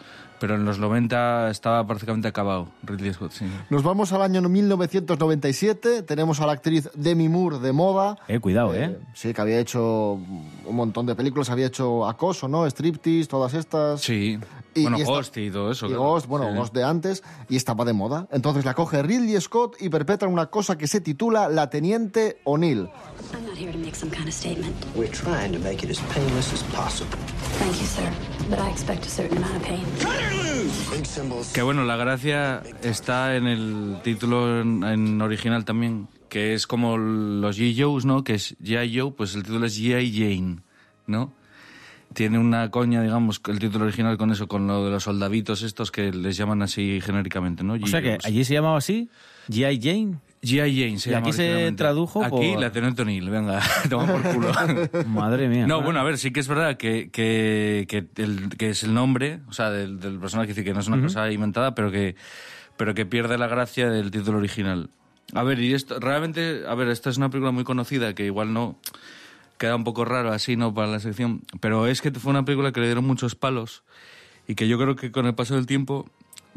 pero 0.41 0.57
en 0.57 0.65
los 0.65 0.79
90 0.79 1.51
estaba 1.51 1.87
prácticamente 1.87 2.27
acabado 2.27 2.69
Ridley 2.83 3.13
Scott, 3.15 3.33
sí. 3.33 3.45
Nos 3.69 3.83
vamos 3.83 4.13
al 4.13 4.23
año 4.23 4.41
1997, 4.49 6.03
tenemos 6.03 6.41
a 6.41 6.47
la 6.47 6.53
actriz 6.53 6.89
Demi 6.95 7.29
Moore 7.29 7.59
de 7.59 7.73
moda. 7.73 8.17
Eh, 8.29 8.41
cuidado, 8.41 8.75
eh. 8.75 8.99
Sí, 9.15 9.33
que 9.35 9.41
había 9.41 9.59
hecho 9.61 10.15
un 10.15 10.75
montón 10.77 11.07
de 11.07 11.15
películas, 11.15 11.51
había 11.51 11.67
hecho 11.67 12.07
Acoso, 12.09 12.49
¿no? 12.49 12.67
Striptease, 12.67 13.29
todas 13.29 13.55
estas. 13.55 14.01
Sí. 14.01 14.39
Y- 14.75 14.83
bueno, 14.83 14.99
y 14.99 15.03
esta- 15.03 15.13
Ghost 15.13 15.37
y 15.37 15.51
todo 15.51 15.71
eso. 15.73 15.87
Y 15.87 15.91
claro. 15.91 16.03
Ghost, 16.05 16.27
bueno, 16.27 16.51
Sí. 16.51 16.57
Ghost 16.57 16.75
de 16.75 16.85
antes, 16.85 17.23
y 17.49 17.57
estaba 17.57 17.85
de 17.85 17.93
moda. 17.93 18.27
Entonces 18.31 18.65
la 18.65 18.75
coge 18.75 19.03
Ridley 19.03 19.41
Scott 19.41 19.77
y 19.81 19.89
perpetra 19.89 20.29
una 20.29 20.47
cosa 20.47 20.79
que 20.79 20.87
se 20.87 21.01
titula 21.01 21.49
La 21.49 21.69
Teniente 21.71 22.41
O'Neill. 22.45 22.89
I'm 23.35 23.45
not 23.47 23.57
here 23.57 23.73
to 23.73 23.79
make 23.79 23.95
some 23.97 24.11
kind 24.11 24.27
of 24.29 24.35
statement. 24.35 24.75
We're 24.97 25.11
trying 25.13 25.53
to 25.53 25.59
make 25.59 25.85
it 25.85 25.91
as 25.91 26.01
painless 26.15 26.53
as 26.53 26.63
possible. 26.75 27.19
Thank 27.59 27.75
you, 27.81 27.87
sir. 27.87 28.40
But 28.51 28.59
I 28.59 28.71
expect 28.71 29.07
a 29.07 29.09
certain 29.09 29.39
amount 29.39 29.57
of 29.57 29.63
pain. 29.63 29.85
Big 30.93 31.07
symbols. 31.07 31.53
Que 31.53 31.63
bueno, 31.63 31.85
la 31.85 31.97
gracia 31.97 32.63
está 32.83 33.37
en 33.37 33.47
el 33.47 33.99
título 34.03 34.61
en, 34.61 34.83
en 34.83 35.23
original 35.23 35.65
también, 35.65 36.09
que 36.29 36.55
es 36.55 36.67
como 36.67 36.99
los 36.99 37.57
G. 37.57 37.75
Joes, 37.81 38.05
¿no? 38.05 38.25
Que 38.25 38.35
es 38.35 38.57
G.I. 38.59 38.99
Joe, 38.99 39.13
pues 39.13 39.37
el 39.37 39.45
título 39.45 39.67
es 39.67 39.81
G.I. 39.81 40.13
Jane, 40.13 40.59
¿no? 41.07 41.33
Tiene 42.13 42.41
una 42.41 42.73
coña, 42.73 43.03
digamos, 43.03 43.41
el 43.47 43.61
título 43.61 43.85
original 43.85 44.19
con 44.19 44.33
eso, 44.33 44.49
con 44.49 44.67
lo 44.67 44.85
de 44.85 44.91
los 44.91 45.05
soldaditos 45.05 45.63
estos 45.63 45.93
que 45.93 46.11
les 46.11 46.37
llaman 46.37 46.61
así 46.63 47.01
genéricamente, 47.01 47.63
¿no? 47.63 47.75
O 47.75 47.87
sea 47.87 48.03
que 48.03 48.19
G.I. 48.19 48.27
allí 48.27 48.45
se 48.45 48.55
llamaba 48.55 48.79
así, 48.79 49.09
G.I. 49.49 49.81
Jane. 49.81 50.19
G.I. 50.43 50.57
Jane 50.81 50.99
se 50.99 51.11
Y 51.11 51.13
llama 51.13 51.27
aquí 51.29 51.33
se 51.37 51.73
tradujo 51.73 52.25
Aquí 52.25 52.31
por- 52.53 52.61
la 52.61 52.73
Teniente 52.73 53.03
O'Neill, 53.03 53.29
venga, 53.29 53.61
toma 53.91 54.07
por 54.07 54.23
culo. 54.23 54.53
Madre 55.07 55.49
mía. 55.49 55.67
No, 55.67 55.83
bueno, 55.83 56.01
a 56.01 56.03
ver, 56.03 56.17
sí 56.17 56.31
que 56.33 56.41
es 56.41 56.49
verdad 56.49 56.77
que, 56.79 57.11
que, 57.11 57.85
que, 57.89 58.07
el- 58.23 58.49
que 58.57 58.71
es 58.71 58.83
el 58.83 58.95
nombre, 58.95 59.41
o 59.49 59.53
sea, 59.53 59.71
del, 59.71 60.01
del 60.01 60.19
personaje, 60.19 60.49
dice 60.49 60.65
que 60.65 60.73
no 60.73 60.81
es 60.81 60.89
una 60.89 61.01
cosa 61.03 61.31
inventada, 61.31 61.75
pero 61.75 61.91
que, 61.91 62.17
pero 62.79 62.95
que 62.95 63.05
pierde 63.05 63.37
la 63.37 63.49
gracia 63.49 63.91
del 63.91 64.11
título 64.11 64.39
original. 64.39 64.89
A 65.35 65.43
ver, 65.43 65.61
y 65.61 65.75
esto, 65.75 66.01
realmente, 66.01 66.63
a 66.67 66.75
ver, 66.75 66.89
esta 66.89 67.11
es 67.11 67.17
una 67.19 67.29
película 67.31 67.53
muy 67.53 67.65
conocida 67.65 68.15
que 68.15 68.25
igual 68.25 68.53
no 68.55 68.79
queda 69.59 69.77
un 69.77 69.85
poco 69.85 70.07
raro 70.07 70.33
así, 70.33 70.57
¿no? 70.57 70.73
Para 70.73 70.87
la 70.89 71.01
sección, 71.01 71.43
pero 71.61 71.87
es 71.87 72.01
que 72.01 72.11
fue 72.13 72.31
una 72.31 72.47
película 72.47 72.73
que 72.73 72.81
le 72.81 72.87
dieron 72.87 73.07
muchos 73.07 73.35
palos 73.35 73.83
y 74.49 74.55
que 74.55 74.67
yo 74.67 74.79
creo 74.79 74.97
que 74.97 75.13
con 75.13 75.27
el 75.27 75.35
paso 75.35 75.55
del 75.55 75.67
tiempo 75.67 76.11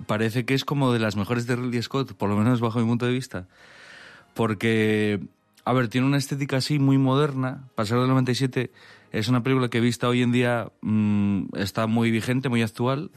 parece 0.05 0.45
que 0.45 0.53
es 0.53 0.65
como 0.65 0.93
de 0.93 0.99
las 0.99 1.15
mejores 1.15 1.47
de 1.47 1.55
Ridley 1.55 1.81
Scott, 1.81 2.13
por 2.13 2.29
lo 2.29 2.37
menos 2.37 2.61
bajo 2.61 2.79
mi 2.79 2.85
punto 2.85 3.05
de 3.05 3.13
vista 3.13 3.47
porque, 4.33 5.19
a 5.65 5.73
ver, 5.73 5.87
tiene 5.87 6.07
una 6.07 6.17
estética 6.17 6.57
así 6.57 6.79
muy 6.79 6.97
moderna. 6.97 7.69
Pasar 7.75 7.99
del 7.99 8.07
97 8.09 8.71
es 9.11 9.27
una 9.27 9.43
película 9.43 9.69
que 9.69 9.79
vista 9.79 10.07
hoy 10.07 10.21
en 10.21 10.31
día 10.31 10.71
mm, 10.81 11.55
está 11.55 11.87
muy 11.87 12.11
vigente, 12.11 12.49
muy 12.49 12.61
actual. 12.61 13.11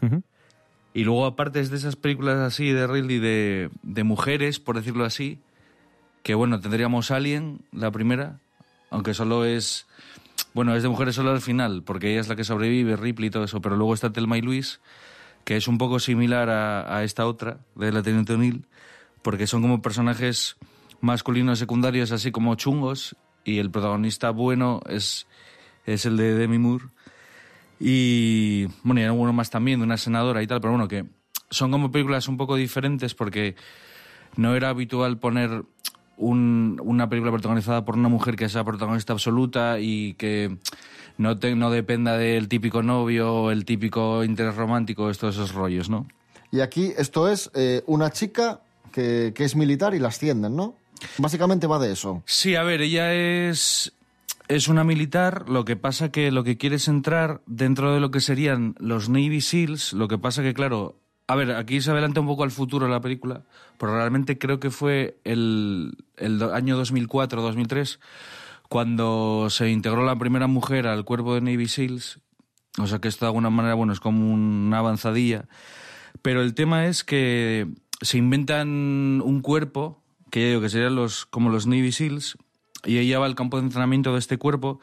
Y 0.95 1.05
luego, 1.05 1.27
aparte, 1.27 1.61
es 1.61 1.71
de 1.71 1.77
esas 1.77 1.97
películas 1.97 2.39
así 2.39 2.71
de 2.71 2.87
Ridley 2.87 3.19
de, 3.19 3.71
de 3.83 4.05
mujeres, 4.05 4.61
por 4.61 4.77
decirlo 4.77 5.05
así, 5.05 5.39
que 6.23 6.35
bueno, 6.35 6.61
tendríamos 6.61 7.11
Alien, 7.11 7.61
la 7.73 7.91
primera, 7.91 8.39
aunque 8.91 9.15
solo 9.15 9.45
es. 9.45 9.87
Bueno, 10.55 10.75
es 10.75 10.83
de 10.83 10.89
mujeres 10.89 11.15
solo 11.15 11.33
al 11.33 11.43
final, 11.43 11.83
porque 11.83 12.11
ella 12.11 12.21
es 12.21 12.29
la 12.29 12.37
que 12.37 12.45
sobrevive, 12.45 12.97
Ripley 12.97 13.29
y 13.29 13.31
todo 13.31 13.45
eso, 13.45 13.61
pero 13.61 13.77
luego 13.77 13.93
está 13.93 14.11
Telma 14.12 14.39
y 14.39 14.43
Luis, 14.43 14.81
que 15.47 15.57
es 15.57 15.69
un 15.69 15.79
poco 15.79 16.01
similar 16.01 16.51
a, 16.51 16.97
a 16.99 17.05
esta 17.05 17.25
otra, 17.25 17.61
de 17.77 17.93
la 17.93 18.03
Teniente 18.03 18.35
O'Neill, 18.35 18.67
porque 19.23 19.47
son 19.47 19.63
como 19.63 19.81
personajes 19.81 20.57
masculinos 21.01 21.61
secundarios 21.61 22.11
así 22.11 22.33
como 22.33 22.57
chungos 22.57 23.15
y 23.45 23.59
el 23.59 23.71
protagonista 23.71 24.31
bueno 24.31 24.81
es, 24.89 25.29
es 25.87 26.05
el 26.05 26.17
de 26.17 26.35
Demi 26.35 26.59
Moore. 26.59 26.87
Y 27.79 28.67
bueno 28.83 29.01
y 29.01 29.05
hay 29.05 29.11
más 29.33 29.51
también 29.51 29.79
de 29.81 29.85
una 29.85 29.99
senadora 29.99 30.43
y 30.43 30.47
tal 30.47 30.61
pero 30.61 30.73
bueno 30.73 30.89
que 30.89 31.05
son 31.51 31.71
como 31.71 31.93
películas 31.93 32.27
un 32.29 32.37
poco 32.39 32.57
diferentes 32.57 33.15
porque 33.15 33.55
no 34.37 34.55
era 34.57 34.71
habitual 34.71 35.19
poner 35.19 35.63
un- 36.17 36.81
una 36.83 37.09
película 37.09 37.31
protagonizada 37.33 37.85
por 37.85 37.97
una 37.97 38.09
mujer 38.09 38.35
que 38.37 38.49
sea 38.49 38.65
protagonista 38.65 39.13
absoluta 39.13 39.79
y 39.79 40.15
que 40.15 40.57
no, 41.19 41.39
te- 41.39 41.55
no 41.55 41.71
dependa 41.71 42.17
del 42.17 42.49
típico 42.49 42.83
novio, 42.83 43.51
el 43.51 43.65
típico 43.65 44.25
interés 44.25 44.55
romántico, 44.57 45.11
estos 45.11 45.35
esos 45.37 45.53
rollos, 45.55 45.89
¿no? 45.91 46.07
Y 46.53 46.61
aquí 46.61 46.93
esto 46.97 47.29
es 47.29 47.51
eh, 47.55 47.83
una 47.87 48.11
chica 48.11 48.61
que, 48.93 49.33
que 49.35 49.45
es 49.45 49.57
militar 49.57 49.95
y 49.95 49.99
la 49.99 50.09
ascienden, 50.09 50.57
¿no? 50.57 50.75
Básicamente 51.19 51.67
va 51.67 51.79
de 51.79 51.93
eso. 51.93 52.23
Sí, 52.25 52.55
a 52.55 52.63
ver, 52.63 52.81
ella 52.81 53.13
es, 53.13 53.93
es 54.49 54.69
una 54.69 54.85
militar, 54.85 55.49
lo 55.49 55.65
que 55.65 55.77
pasa 55.77 56.11
que 56.11 56.31
lo 56.31 56.45
que 56.45 56.57
quiere 56.57 56.77
es 56.77 56.89
entrar 56.89 57.43
dentro 57.47 57.93
de 57.93 58.01
lo 58.01 58.11
que 58.11 58.21
serían 58.21 58.75
los 58.79 59.09
Navy 59.09 59.41
SEALs, 59.43 59.93
lo 59.93 60.09
que 60.09 60.17
pasa 60.19 60.43
que, 60.43 60.55
claro, 60.55 60.97
a 61.27 61.35
ver, 61.35 61.51
aquí 61.53 61.81
se 61.83 61.91
adelanta 61.91 62.21
un 62.21 62.27
poco 62.29 62.45
al 62.45 62.51
futuro 62.53 62.87
la 62.89 63.01
película, 63.01 63.43
pero 63.79 63.95
realmente 63.95 64.39
creo 64.39 64.61
que 64.61 64.71
fue 64.71 65.19
el, 65.25 65.93
el 66.17 66.41
año 66.43 66.81
2004-2003 66.83 67.99
cuando 68.69 69.49
se 69.51 69.71
integró 69.71 70.05
la 70.05 70.17
primera 70.17 70.47
mujer 70.47 70.87
al 70.87 71.05
cuerpo 71.05 71.35
de 71.35 71.41
Navy 71.41 71.69
SEALs, 71.69 72.21
o 72.79 72.87
sea 72.87 72.99
que 72.99 73.09
esto 73.09 73.25
de 73.25 73.29
alguna 73.29 73.51
manera, 73.51 73.75
bueno, 73.75 73.93
es 73.93 74.01
como 74.01 74.33
una 74.33 74.79
avanzadilla, 74.79 75.49
pero 76.23 76.43
el 76.43 76.55
tema 76.55 76.87
es 76.87 77.05
que 77.05 77.69
se 78.01 78.19
inventan 78.19 78.69
un 79.25 79.41
cuerpo, 79.41 80.03
que 80.31 80.41
ya 80.41 80.49
digo 80.49 80.61
que 80.61 80.69
serían 80.69 80.95
los, 80.95 81.27
como 81.27 81.51
los 81.51 81.67
Navy 81.67 81.93
SEALs, 81.93 82.37
y 82.85 82.99
ella 82.99 83.19
va 83.19 83.27
al 83.27 83.35
campo 83.35 83.57
de 83.57 83.65
entrenamiento 83.65 84.13
de 84.13 84.19
este 84.19 84.39
cuerpo, 84.39 84.81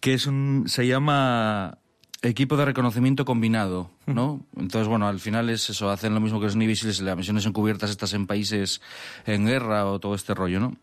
que 0.00 0.14
es 0.14 0.26
un, 0.26 0.64
se 0.66 0.86
llama 0.86 1.78
equipo 2.22 2.56
de 2.56 2.64
reconocimiento 2.64 3.24
combinado, 3.24 3.90
¿no? 4.06 4.44
Entonces, 4.56 4.88
bueno, 4.88 5.06
al 5.06 5.20
final 5.20 5.50
es 5.50 5.70
eso, 5.70 5.90
hacen 5.90 6.14
lo 6.14 6.20
mismo 6.20 6.40
que 6.40 6.46
los 6.46 6.56
Navy 6.56 6.76
SEALs, 6.76 7.00
las 7.00 7.16
misiones 7.16 7.46
encubiertas 7.46 7.90
estas 7.90 8.12
en 8.14 8.26
países 8.26 8.80
en 9.26 9.46
guerra 9.46 9.86
o 9.86 10.00
todo 10.00 10.14
este 10.14 10.34
rollo, 10.34 10.60
¿no? 10.60 10.76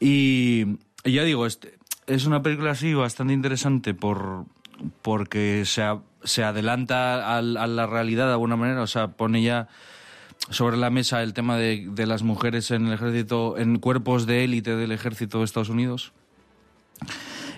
Y, 0.00 0.78
y 0.93 0.93
ya 1.04 1.22
digo, 1.24 1.46
este, 1.46 1.78
es 2.06 2.26
una 2.26 2.42
película 2.42 2.72
así 2.72 2.94
bastante 2.94 3.32
interesante 3.32 3.94
por, 3.94 4.44
porque 5.02 5.62
se, 5.66 5.82
a- 5.82 6.00
se 6.22 6.44
adelanta 6.44 7.36
al- 7.36 7.56
a, 7.56 7.66
la 7.66 7.86
realidad 7.86 8.26
de 8.26 8.32
alguna 8.32 8.56
manera, 8.56 8.82
o 8.82 8.86
sea, 8.86 9.08
pone 9.08 9.42
ya 9.42 9.68
sobre 10.50 10.76
la 10.76 10.90
mesa 10.90 11.22
el 11.22 11.32
tema 11.32 11.56
de, 11.56 11.86
de 11.90 12.06
las 12.06 12.22
mujeres 12.22 12.70
en 12.70 12.86
el 12.86 12.94
ejército, 12.94 13.56
en 13.58 13.78
cuerpos 13.78 14.26
de 14.26 14.44
élite 14.44 14.76
del 14.76 14.92
ejército 14.92 15.38
de 15.38 15.44
Estados 15.44 15.68
Unidos. 15.70 16.12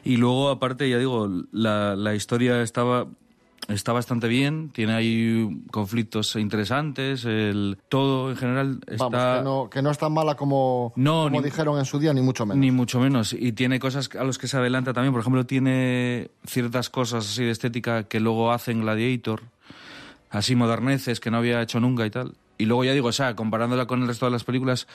Y 0.04 0.18
luego, 0.18 0.50
aparte, 0.50 0.88
ya 0.88 0.98
digo, 0.98 1.28
la, 1.50 1.96
la 1.96 2.14
historia 2.14 2.62
estaba 2.62 3.06
está 3.68 3.92
bastante 3.92 4.28
bien, 4.28 4.70
tiene 4.72 4.94
ahí 4.94 5.62
conflictos 5.70 6.36
interesantes, 6.36 7.24
el 7.24 7.78
todo 7.88 8.30
en 8.30 8.36
general 8.36 8.80
está 8.86 9.06
Vamos, 9.08 9.38
que 9.38 9.44
no, 9.44 9.70
que 9.70 9.82
no 9.82 9.90
es 9.90 9.98
tan 9.98 10.12
mala 10.12 10.34
como, 10.36 10.92
No, 10.96 11.24
como 11.24 11.40
ni- 11.40 11.44
dijeron 11.44 11.78
en 11.78 11.84
su 11.84 11.98
día, 11.98 12.12
ni 12.12 12.22
mucho 12.22 12.46
menos. 12.46 12.60
Ni 12.60 12.70
mucho 12.70 13.00
menos. 13.00 13.32
Y 13.32 13.52
tiene 13.52 13.78
cosas 13.80 14.08
a 14.18 14.24
los 14.24 14.38
que 14.38 14.48
se 14.48 14.56
adelanta 14.56 14.92
también. 14.92 15.12
Por 15.12 15.20
ejemplo, 15.20 15.44
tiene 15.46 16.30
ciertas 16.46 16.90
cosas 16.90 17.26
así 17.26 17.44
de 17.44 17.50
estética 17.50 18.04
que 18.04 18.20
luego 18.20 18.52
hacen 18.52 18.80
Gladiator. 18.82 19.42
Así 20.30 20.54
moderneces 20.56 21.20
que 21.20 21.30
no 21.30 21.38
había 21.38 21.62
hecho 21.62 21.80
nunca 21.80 22.04
y 22.06 22.10
tal. 22.10 22.34
Y 22.58 22.64
luego 22.66 22.84
ya 22.84 22.92
digo, 22.92 23.08
o 23.08 23.12
sea, 23.12 23.36
comparándola 23.36 23.86
con 23.86 24.02
el 24.02 24.08
resto 24.08 24.26
de 24.26 24.32
las 24.32 24.44
películas, 24.44 24.86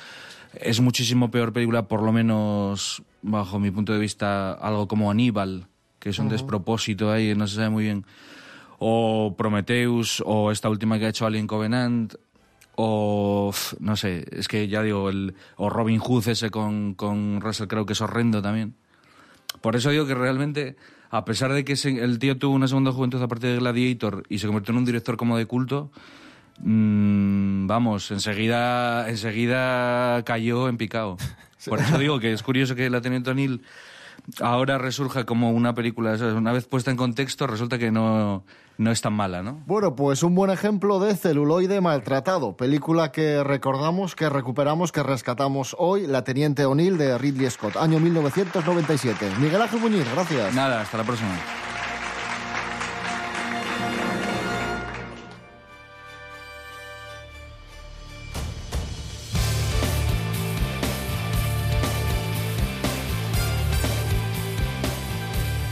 es 0.53 0.81
muchísimo 0.81 1.29
peor 1.31 1.53
película, 1.53 1.83
por 1.87 2.01
lo 2.01 2.11
menos 2.11 3.01
bajo 3.21 3.59
mi 3.59 3.69
punto 3.71 3.93
de 3.93 3.99
vista, 3.99 4.53
algo 4.53 4.87
como 4.87 5.11
Aníbal, 5.11 5.67
que 5.99 6.09
es 6.09 6.19
un 6.19 6.27
despropósito 6.29 7.11
ahí, 7.11 7.35
no 7.35 7.47
se 7.47 7.55
sabe 7.55 7.69
muy 7.69 7.83
bien. 7.83 8.05
O 8.83 9.35
Prometheus, 9.37 10.23
o 10.25 10.49
esta 10.51 10.67
última 10.69 10.97
que 10.97 11.05
ha 11.05 11.09
hecho 11.09 11.27
Alien 11.27 11.45
Covenant, 11.45 12.15
o 12.75 13.53
no 13.79 13.95
sé, 13.95 14.25
es 14.31 14.47
que 14.47 14.67
ya 14.67 14.81
digo, 14.81 15.09
el, 15.11 15.35
o 15.57 15.69
Robin 15.69 15.99
Hood 15.99 16.27
ese 16.29 16.49
con, 16.49 16.95
con 16.95 17.41
Russell 17.41 17.67
Crowe, 17.67 17.85
que 17.85 17.93
es 17.93 18.01
horrendo 18.01 18.41
también. 18.41 18.73
Por 19.61 19.75
eso 19.75 19.91
digo 19.91 20.07
que 20.07 20.15
realmente, 20.15 20.77
a 21.11 21.25
pesar 21.25 21.53
de 21.53 21.63
que 21.63 21.75
se- 21.75 22.03
el 22.03 22.17
tío 22.17 22.39
tuvo 22.39 22.55
una 22.55 22.67
segunda 22.67 22.91
juventud 22.91 23.21
a 23.21 23.27
partir 23.27 23.51
de 23.51 23.57
Gladiator 23.57 24.23
y 24.29 24.39
se 24.39 24.47
convirtió 24.47 24.71
en 24.71 24.79
un 24.79 24.85
director 24.85 25.15
como 25.15 25.37
de 25.37 25.45
culto, 25.45 25.91
mm, 26.59 27.67
vamos, 27.67 28.09
enseguida, 28.09 29.07
enseguida 29.09 30.23
cayó 30.23 30.69
en 30.69 30.77
picado. 30.77 31.17
Por 31.67 31.79
eso 31.79 31.99
digo 31.99 32.19
que 32.19 32.33
es 32.33 32.41
curioso 32.41 32.73
que 32.75 32.89
la 32.89 33.01
Teniente 33.01 33.29
O'Neill 33.29 33.61
ahora 34.39 34.77
resurja 34.77 35.25
como 35.25 35.51
una 35.51 35.73
película, 35.73 36.15
una 36.35 36.51
vez 36.51 36.65
puesta 36.65 36.91
en 36.91 36.97
contexto, 36.97 37.47
resulta 37.47 37.77
que 37.77 37.91
no, 37.91 38.43
no 38.77 38.91
es 38.91 39.01
tan 39.01 39.13
mala, 39.13 39.43
¿no? 39.43 39.61
Bueno, 39.65 39.95
pues 39.95 40.23
un 40.23 40.35
buen 40.35 40.51
ejemplo 40.51 40.99
de 40.99 41.15
celuloide 41.15 41.81
maltratado, 41.81 42.57
película 42.57 43.11
que 43.11 43.43
recordamos, 43.43 44.15
que 44.15 44.29
recuperamos, 44.29 44.91
que 44.91 45.03
rescatamos 45.03 45.75
hoy, 45.79 46.07
La 46.07 46.23
Teniente 46.23 46.65
O'Neill 46.65 46.97
de 46.97 47.17
Ridley 47.17 47.49
Scott, 47.49 47.77
año 47.77 47.99
1997. 47.99 49.31
Miguel 49.39 49.61
Ángel 49.61 49.79
Muñiz, 49.79 50.05
gracias. 50.13 50.53
Nada, 50.53 50.81
hasta 50.81 50.97
la 50.97 51.03
próxima. 51.03 51.31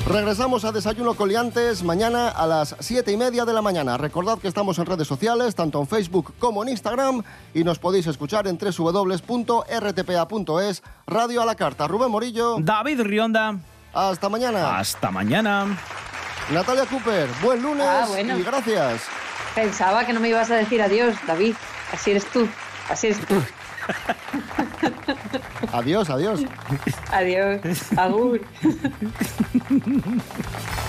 Regresamos 0.10 0.66
a 0.66 0.72
Desayuno 0.72 1.14
Coliantes 1.14 1.84
mañana 1.84 2.30
a 2.30 2.48
las 2.48 2.76
7 2.80 3.12
y 3.12 3.18
media 3.18 3.46
de 3.46 3.54
la 3.54 3.62
mañana. 3.62 3.96
Recordad 3.96 4.40
que 4.40 4.48
estamos 4.48 4.80
en 4.80 4.88
redes 4.88 5.08
sociales, 5.08 5.54
tanto 5.54 5.80
en 5.80 5.88
Facebook 5.88 6.34
como 6.40 6.64
en 6.64 6.70
Instagram, 6.70 7.22
y 7.54 7.64
nos 7.64 7.78
podéis 7.78 8.08
escuchar 8.08 8.48
en 8.48 8.58
www.rtpa.es, 8.58 9.62
Radio 11.06 11.44
a 11.44 11.46
la 11.46 11.54
Carta. 11.54 11.88
Rubén 11.88 12.10
Morillo. 12.10 12.56
David 12.60 13.02
Rionda. 13.02 13.60
Hasta 13.94 14.30
mañana. 14.30 14.80
Hasta 14.80 15.12
mañana. 15.12 15.78
Natalia 16.52 16.88
Cooper, 16.88 17.30
buen 17.44 17.62
lunes 17.62 17.86
Ah, 17.88 18.06
bueno. 18.08 18.36
y 18.40 18.42
gracias. 18.42 19.04
Pensaba 19.54 20.06
que 20.08 20.14
no 20.14 20.20
me 20.20 20.30
ibas 20.30 20.50
a 20.50 20.56
decir 20.56 20.82
adiós, 20.82 21.14
David. 21.28 21.54
Así 21.94 22.10
eres 22.12 22.26
tú. 22.32 22.48
Así 22.90 23.08
eres 23.08 23.20
tú. 23.28 23.36
Adiós, 25.74 26.10
adiós. 26.10 26.40
Adiós. 27.12 27.62
Agur. 27.98 28.40